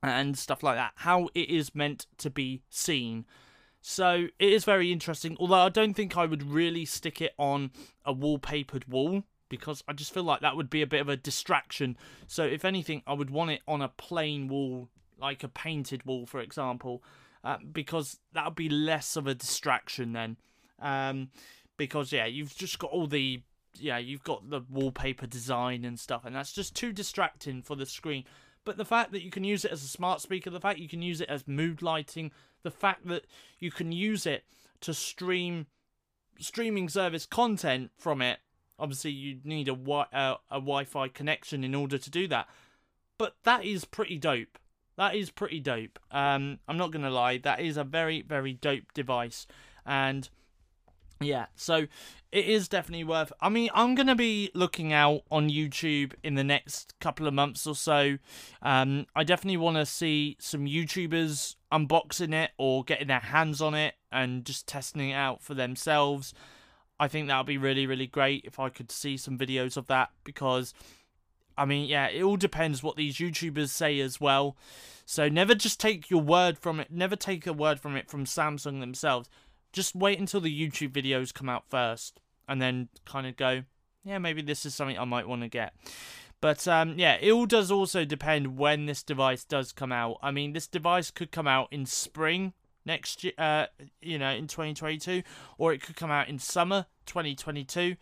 and 0.03 0.37
stuff 0.37 0.63
like 0.63 0.77
that, 0.77 0.93
how 0.97 1.29
it 1.35 1.49
is 1.49 1.75
meant 1.75 2.07
to 2.19 2.31
be 2.31 2.63
seen. 2.69 3.25
So 3.81 4.26
it 4.39 4.53
is 4.53 4.64
very 4.64 4.93
interesting, 4.93 5.37
although 5.41 5.55
I 5.55 5.68
don't 5.70 5.95
think 5.95 6.16
I 6.16 6.26
would 6.26 6.43
really 6.43 6.85
stick 6.85 7.20
it 7.20 7.33
on 7.39 7.70
a 8.05 8.14
wallpapered 8.14 8.87
wall 8.89 9.24
because 9.49 9.83
I 9.89 9.95
just 9.95 10.14
feel 10.14 10.22
like 10.22 10.41
that 10.41 10.57
would 10.57 10.70
be 10.70 10.83
a 10.83 10.87
bit 10.87 11.01
of 11.01 11.09
a 11.09 11.16
distraction. 11.16 11.97
So 12.26 12.45
if 12.45 12.64
anything, 12.64 13.03
I 13.07 13.14
would 13.14 13.31
want 13.31 13.51
it 13.51 13.62
on 13.66 13.83
a 13.83 13.89
plain 13.89 14.49
wall, 14.49 14.89
like 15.18 15.43
a 15.43 15.49
painted 15.49 16.05
wall, 16.05 16.26
for 16.26 16.41
example, 16.41 17.03
uh, 17.43 17.57
because 17.72 18.18
that 18.33 18.45
would 18.45 18.55
be 18.55 18.68
less 18.68 19.16
of 19.16 19.26
a 19.26 19.35
distraction 19.35 20.12
then. 20.12 20.37
Um, 20.81 21.31
because 21.76 22.12
yeah, 22.12 22.26
you've 22.26 22.57
just 22.57 22.78
got 22.78 22.91
all 22.91 23.07
the 23.07 23.43
yeah, 23.78 23.99
you've 23.99 24.24
got 24.24 24.51
the 24.51 24.62
wallpaper 24.68 25.26
design 25.26 25.85
and 25.85 25.99
stuff, 25.99 26.24
and 26.24 26.35
that's 26.35 26.53
just 26.53 26.74
too 26.74 26.93
distracting 26.93 27.62
for 27.62 27.76
the 27.76 27.87
screen. 27.87 28.24
But 28.64 28.76
the 28.76 28.85
fact 28.85 29.12
that 29.12 29.22
you 29.22 29.31
can 29.31 29.45
use 29.45 29.64
it 29.64 29.72
as 29.72 29.83
a 29.83 29.89
smart 29.89 30.20
speaker, 30.20 30.51
the 30.51 30.61
fact 30.61 30.78
you 30.78 30.89
can 30.89 31.03
use 31.03 31.20
it 31.20 31.31
as 31.31 31.49
mood 31.49 31.81
lighting, 31.81 32.31
the 32.63 32.71
fact 32.71 33.07
that 33.09 33.25
you 33.59 33.71
can 33.71 33.93
use 33.93 34.27
it 34.27 34.45
to 34.81 34.95
stream 34.95 35.67
streaming 36.39 36.89
service 36.89 37.27
content 37.27 37.91
from 37.99 38.23
it. 38.23 38.39
Obviously, 38.79 39.11
you 39.11 39.41
need 39.45 39.69
a, 39.69 39.73
wi- 39.73 40.07
uh, 40.13 40.37
a 40.51 40.55
Wi-Fi 40.55 41.09
connection 41.09 41.63
in 41.65 41.75
order 41.75 41.99
to 41.99 42.11
do 42.11 42.27
that. 42.29 42.49
But 43.19 43.37
that 43.43 43.65
is 43.65 43.85
pretty 43.85 44.17
dope. 44.17 44.59
That 44.97 45.15
is 45.15 45.31
pretty 45.31 45.61
dope. 45.61 45.99
Um, 46.11 46.59
I'm 46.67 46.79
not 46.79 46.91
gonna 46.91 47.11
lie, 47.11 47.39
that 47.39 47.61
is 47.61 47.77
a 47.77 47.85
very 47.85 48.23
very 48.23 48.55
dope 48.55 48.93
device, 48.95 49.47
and 49.85 50.29
yeah, 51.21 51.47
so 51.55 51.87
it 52.33 52.47
is 52.47 52.68
definitely 52.68 53.05
worth. 53.05 53.33
I 53.41 53.51
mean, 53.51 53.68
I'm 53.75 53.95
gonna 53.95 54.14
be 54.14 54.51
looking 54.55 54.93
out 54.93 55.23
on 55.31 55.51
YouTube 55.51 56.14
in 56.23 56.35
the 56.35 56.45
next 56.45 56.95
couple 56.99 57.27
of 57.27 57.35
months 57.35 57.66
or 57.66 57.75
so. 57.75 58.16
Um, 58.62 59.07
I 59.14 59.25
definitely 59.25 59.59
want 59.59 59.77
to 59.77 59.87
see 59.87 60.37
some 60.41 60.64
YouTubers 60.64 61.57
unboxing 61.71 62.33
it 62.33 62.53
or 62.57 62.85
getting 62.85 63.09
their 63.09 63.21
hands 63.21 63.61
on 63.61 63.75
it 63.75 63.95
and 64.11 64.45
just 64.45 64.66
testing 64.66 65.11
it 65.11 65.14
out 65.14 65.43
for 65.43 65.55
themselves. 65.55 66.33
I 66.99 67.09
think 67.09 67.29
that 67.29 67.37
would 67.39 67.47
be 67.47 67.59
really, 67.59 67.87
really 67.87 68.07
great 68.07 68.45
if 68.45 68.59
I 68.59 68.68
could 68.68 68.91
see 68.91 69.16
some 69.16 69.39
videos 69.39 69.77
of 69.77 69.87
that 69.89 70.11
because, 70.25 70.73
I 71.57 71.64
mean, 71.64 71.89
yeah, 71.89 72.09
it 72.09 72.23
all 72.23 72.37
depends 72.37 72.83
what 72.83 72.97
these 72.97 73.16
YouTubers 73.16 73.71
say 73.71 74.01
as 74.01 74.21
well. 74.21 74.57
So 75.05 75.29
never 75.29 75.55
just 75.55 75.81
take 75.81 76.09
your 76.09 76.23
word 76.23 76.59
from 76.59 76.79
it. 76.79 76.91
Never 76.91 77.16
take 77.16 77.47
a 77.47 77.53
word 77.53 77.81
from 77.81 77.97
it 77.97 78.09
from 78.09 78.25
Samsung 78.25 78.81
themselves 78.81 79.29
just 79.73 79.95
wait 79.95 80.18
until 80.18 80.41
the 80.41 80.68
YouTube 80.68 80.91
videos 80.91 81.33
come 81.33 81.49
out 81.49 81.64
first 81.68 82.21
and 82.49 82.61
then 82.61 82.89
kind 83.05 83.27
of 83.27 83.37
go, 83.37 83.62
yeah, 84.05 84.18
maybe 84.18 84.43
this 84.43 84.66
is 84.66 84.75
something 84.75 84.99
I 84.99 85.05
might 85.05 85.29
want 85.29 85.43
to 85.43 85.49
get. 85.49 85.75
But 86.41 86.66
um, 86.66 86.99
yeah, 86.99 87.18
it 87.21 87.31
all 87.33 87.47
does 87.47 87.71
also 87.71 88.05
depend 88.05 88.57
when 88.57 88.87
this 88.87 89.03
device 89.03 89.45
does 89.45 89.73
come 89.73 89.93
out. 89.93 90.16
I 90.23 90.31
mean, 90.31 90.53
this 90.53 90.66
device 90.66 91.11
could 91.11 91.31
come 91.31 91.47
out 91.47 91.68
in 91.71 91.85
spring 91.85 92.55
next 92.87 93.23
year, 93.23 93.35
uh, 93.37 93.66
you 94.01 94.18
know, 94.18 94.31
in 94.31 94.47
2022, 94.47 95.23
or 95.59 95.73
it 95.73 95.83
could 95.83 95.97
come 95.97 96.11
out 96.11 96.29
in 96.29 96.39
summer 96.39 96.87
2022. 97.07 97.97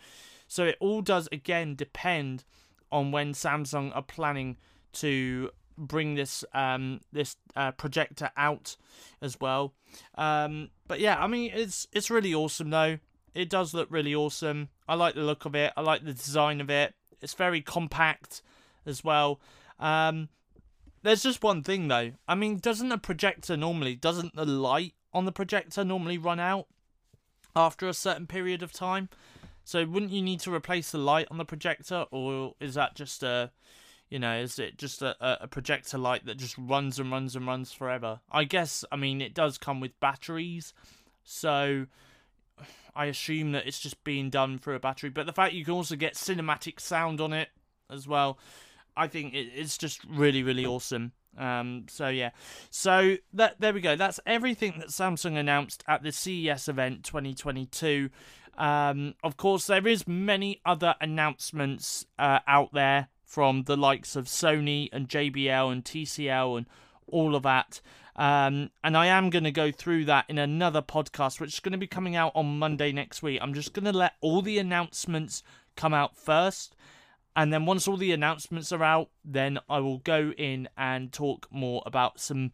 So 0.46 0.64
it 0.64 0.76
all 0.80 1.02
does 1.02 1.28
again 1.32 1.74
depend 1.74 2.44
on 2.90 3.10
when 3.12 3.32
Samsung 3.32 3.94
are 3.94 4.02
planning 4.02 4.56
to 4.94 5.50
bring 5.76 6.16
this 6.16 6.44
um 6.54 7.00
this 7.12 7.36
uh, 7.54 7.72
projector 7.72 8.30
out 8.36 8.76
as 9.20 9.38
well. 9.40 9.74
Um, 10.16 10.70
but 10.88 11.00
yeah, 11.00 11.22
I 11.22 11.26
mean 11.26 11.52
it's 11.54 11.86
it's 11.92 12.10
really 12.10 12.34
awesome 12.34 12.70
though. 12.70 12.98
It 13.34 13.48
does 13.48 13.74
look 13.74 13.88
really 13.90 14.14
awesome. 14.14 14.70
I 14.88 14.94
like 14.94 15.14
the 15.14 15.20
look 15.20 15.44
of 15.44 15.54
it. 15.54 15.72
I 15.76 15.82
like 15.82 16.04
the 16.04 16.12
design 16.12 16.60
of 16.60 16.70
it. 16.70 16.94
It's 17.20 17.34
very 17.34 17.60
compact 17.60 18.42
as 18.86 19.04
well. 19.04 19.40
Um, 19.78 20.28
there's 21.02 21.22
just 21.22 21.42
one 21.42 21.62
thing 21.62 21.88
though. 21.88 22.12
I 22.26 22.34
mean, 22.34 22.58
doesn't 22.58 22.88
the 22.88 22.98
projector 22.98 23.56
normally 23.56 23.94
doesn't 23.94 24.34
the 24.34 24.46
light 24.46 24.94
on 25.12 25.24
the 25.24 25.32
projector 25.32 25.84
normally 25.84 26.18
run 26.18 26.40
out 26.40 26.66
after 27.54 27.88
a 27.88 27.94
certain 27.94 28.26
period 28.26 28.62
of 28.62 28.72
time? 28.72 29.08
So 29.64 29.84
wouldn't 29.84 30.12
you 30.12 30.22
need 30.22 30.40
to 30.40 30.54
replace 30.54 30.92
the 30.92 30.98
light 30.98 31.28
on 31.30 31.36
the 31.36 31.44
projector, 31.44 32.06
or 32.10 32.54
is 32.58 32.74
that 32.74 32.94
just 32.94 33.22
a 33.22 33.50
you 34.10 34.18
know, 34.18 34.38
is 34.38 34.58
it 34.58 34.78
just 34.78 35.02
a, 35.02 35.16
a 35.42 35.48
projector 35.48 35.98
light 35.98 36.24
that 36.26 36.38
just 36.38 36.56
runs 36.58 36.98
and 36.98 37.10
runs 37.10 37.36
and 37.36 37.46
runs 37.46 37.72
forever? 37.72 38.20
I 38.30 38.44
guess, 38.44 38.84
I 38.90 38.96
mean, 38.96 39.20
it 39.20 39.34
does 39.34 39.58
come 39.58 39.80
with 39.80 39.98
batteries, 40.00 40.72
so 41.24 41.86
I 42.96 43.06
assume 43.06 43.52
that 43.52 43.66
it's 43.66 43.78
just 43.78 44.02
being 44.04 44.30
done 44.30 44.58
through 44.58 44.76
a 44.76 44.80
battery. 44.80 45.10
But 45.10 45.26
the 45.26 45.32
fact 45.32 45.54
you 45.54 45.64
can 45.64 45.74
also 45.74 45.96
get 45.96 46.14
cinematic 46.14 46.80
sound 46.80 47.20
on 47.20 47.32
it 47.32 47.48
as 47.90 48.08
well, 48.08 48.38
I 48.96 49.06
think 49.06 49.34
it, 49.34 49.50
it's 49.54 49.76
just 49.76 50.00
really, 50.04 50.42
really 50.42 50.64
awesome. 50.66 51.12
Um, 51.36 51.84
so 51.88 52.08
yeah, 52.08 52.30
so 52.70 53.16
that 53.34 53.60
there 53.60 53.72
we 53.72 53.80
go. 53.80 53.94
That's 53.94 54.18
everything 54.26 54.74
that 54.78 54.88
Samsung 54.88 55.36
announced 55.36 55.84
at 55.86 56.02
the 56.02 56.10
CES 56.10 56.68
event 56.68 57.04
2022. 57.04 58.10
Um, 58.56 59.14
of 59.22 59.36
course, 59.36 59.68
there 59.68 59.86
is 59.86 60.08
many 60.08 60.60
other 60.66 60.96
announcements 61.00 62.06
uh, 62.18 62.40
out 62.48 62.72
there 62.72 63.08
from 63.28 63.64
the 63.64 63.76
likes 63.76 64.16
of 64.16 64.24
Sony 64.24 64.88
and 64.90 65.06
JBL 65.06 65.70
and 65.70 65.84
TCL 65.84 66.56
and 66.56 66.66
all 67.06 67.36
of 67.36 67.42
that. 67.42 67.82
Um, 68.16 68.70
and 68.82 68.96
I 68.96 69.06
am 69.06 69.28
going 69.28 69.44
to 69.44 69.52
go 69.52 69.70
through 69.70 70.06
that 70.06 70.24
in 70.28 70.38
another 70.38 70.80
podcast, 70.80 71.38
which 71.38 71.52
is 71.52 71.60
going 71.60 71.72
to 71.72 71.78
be 71.78 71.86
coming 71.86 72.16
out 72.16 72.32
on 72.34 72.58
Monday 72.58 72.90
next 72.90 73.22
week. 73.22 73.38
I'm 73.42 73.52
just 73.52 73.74
going 73.74 73.84
to 73.84 73.92
let 73.92 74.14
all 74.22 74.40
the 74.40 74.58
announcements 74.58 75.42
come 75.76 75.92
out 75.92 76.16
first. 76.16 76.74
And 77.36 77.52
then 77.52 77.66
once 77.66 77.86
all 77.86 77.98
the 77.98 78.12
announcements 78.12 78.72
are 78.72 78.82
out, 78.82 79.10
then 79.22 79.58
I 79.68 79.80
will 79.80 79.98
go 79.98 80.32
in 80.38 80.66
and 80.78 81.12
talk 81.12 81.46
more 81.50 81.82
about 81.84 82.18
some 82.18 82.52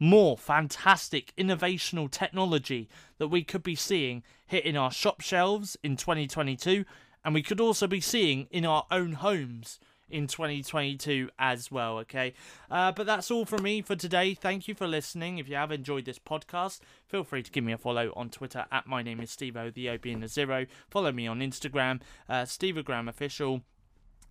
more 0.00 0.38
fantastic 0.38 1.34
innovational 1.36 2.10
technology 2.10 2.88
that 3.18 3.28
we 3.28 3.44
could 3.44 3.62
be 3.62 3.74
seeing 3.74 4.22
hitting 4.46 4.76
our 4.76 4.90
shop 4.90 5.20
shelves 5.20 5.76
in 5.84 5.96
2022. 5.96 6.86
And 7.22 7.34
we 7.34 7.42
could 7.42 7.60
also 7.60 7.86
be 7.86 8.00
seeing 8.00 8.48
in 8.50 8.64
our 8.64 8.86
own 8.90 9.12
homes 9.12 9.78
in 10.08 10.26
2022 10.26 11.30
as 11.38 11.70
well, 11.70 11.98
okay? 11.98 12.34
Uh, 12.70 12.92
but 12.92 13.06
that's 13.06 13.30
all 13.30 13.44
from 13.44 13.62
me 13.62 13.82
for 13.82 13.96
today. 13.96 14.34
Thank 14.34 14.68
you 14.68 14.74
for 14.74 14.86
listening. 14.86 15.38
If 15.38 15.48
you 15.48 15.56
have 15.56 15.72
enjoyed 15.72 16.04
this 16.04 16.18
podcast, 16.18 16.80
feel 17.06 17.24
free 17.24 17.42
to 17.42 17.50
give 17.50 17.64
me 17.64 17.72
a 17.72 17.78
follow 17.78 18.12
on 18.16 18.30
Twitter 18.30 18.66
at 18.70 18.86
my 18.86 19.02
name 19.02 19.20
is 19.20 19.30
Steve 19.30 19.56
O, 19.56 19.70
the 19.70 19.90
O 19.90 19.98
zero. 20.26 20.66
Follow 20.90 21.12
me 21.12 21.26
on 21.26 21.40
Instagram, 21.40 22.00
uh, 22.28 22.42
Steveogram 22.42 23.08
Official 23.08 23.62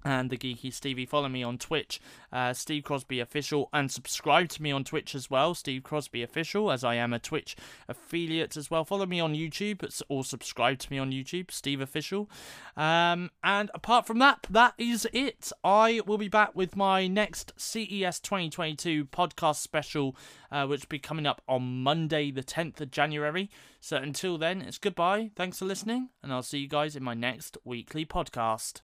and 0.03 0.29
the 0.29 0.37
Geeky 0.37 0.73
Stevie. 0.73 1.05
Follow 1.05 1.29
me 1.29 1.43
on 1.43 1.57
Twitch, 1.57 1.99
uh, 2.31 2.53
Steve 2.53 2.83
Crosby 2.83 3.19
Official, 3.19 3.69
and 3.73 3.91
subscribe 3.91 4.49
to 4.49 4.61
me 4.61 4.71
on 4.71 4.83
Twitch 4.83 5.15
as 5.15 5.29
well, 5.29 5.53
Steve 5.53 5.83
Crosby 5.83 6.23
Official, 6.23 6.71
as 6.71 6.83
I 6.83 6.95
am 6.95 7.13
a 7.13 7.19
Twitch 7.19 7.55
affiliate 7.87 8.57
as 8.57 8.69
well. 8.69 8.85
Follow 8.85 9.05
me 9.05 9.19
on 9.19 9.33
YouTube 9.33 10.03
or 10.09 10.23
subscribe 10.23 10.79
to 10.79 10.91
me 10.91 10.97
on 10.97 11.11
YouTube, 11.11 11.51
Steve 11.51 11.81
Official. 11.81 12.29
Um, 12.75 13.31
and 13.43 13.69
apart 13.73 14.05
from 14.05 14.19
that, 14.19 14.47
that 14.49 14.73
is 14.77 15.07
it. 15.13 15.51
I 15.63 16.01
will 16.05 16.17
be 16.17 16.27
back 16.27 16.55
with 16.55 16.75
my 16.75 17.07
next 17.07 17.53
CES 17.57 18.19
2022 18.19 19.05
podcast 19.05 19.57
special, 19.57 20.15
uh, 20.51 20.65
which 20.65 20.81
will 20.81 20.89
be 20.89 20.99
coming 20.99 21.25
up 21.25 21.41
on 21.47 21.83
Monday, 21.83 22.31
the 22.31 22.43
10th 22.43 22.81
of 22.81 22.91
January. 22.91 23.49
So 23.79 23.97
until 23.97 24.37
then, 24.37 24.61
it's 24.61 24.77
goodbye. 24.77 25.31
Thanks 25.35 25.59
for 25.59 25.65
listening, 25.65 26.09
and 26.21 26.31
I'll 26.31 26.43
see 26.43 26.59
you 26.59 26.67
guys 26.67 26.95
in 26.95 27.03
my 27.03 27.13
next 27.13 27.57
weekly 27.65 28.05
podcast. 28.05 28.81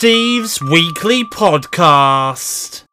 Steve's 0.00 0.62
Weekly 0.62 1.24
Podcast. 1.24 2.84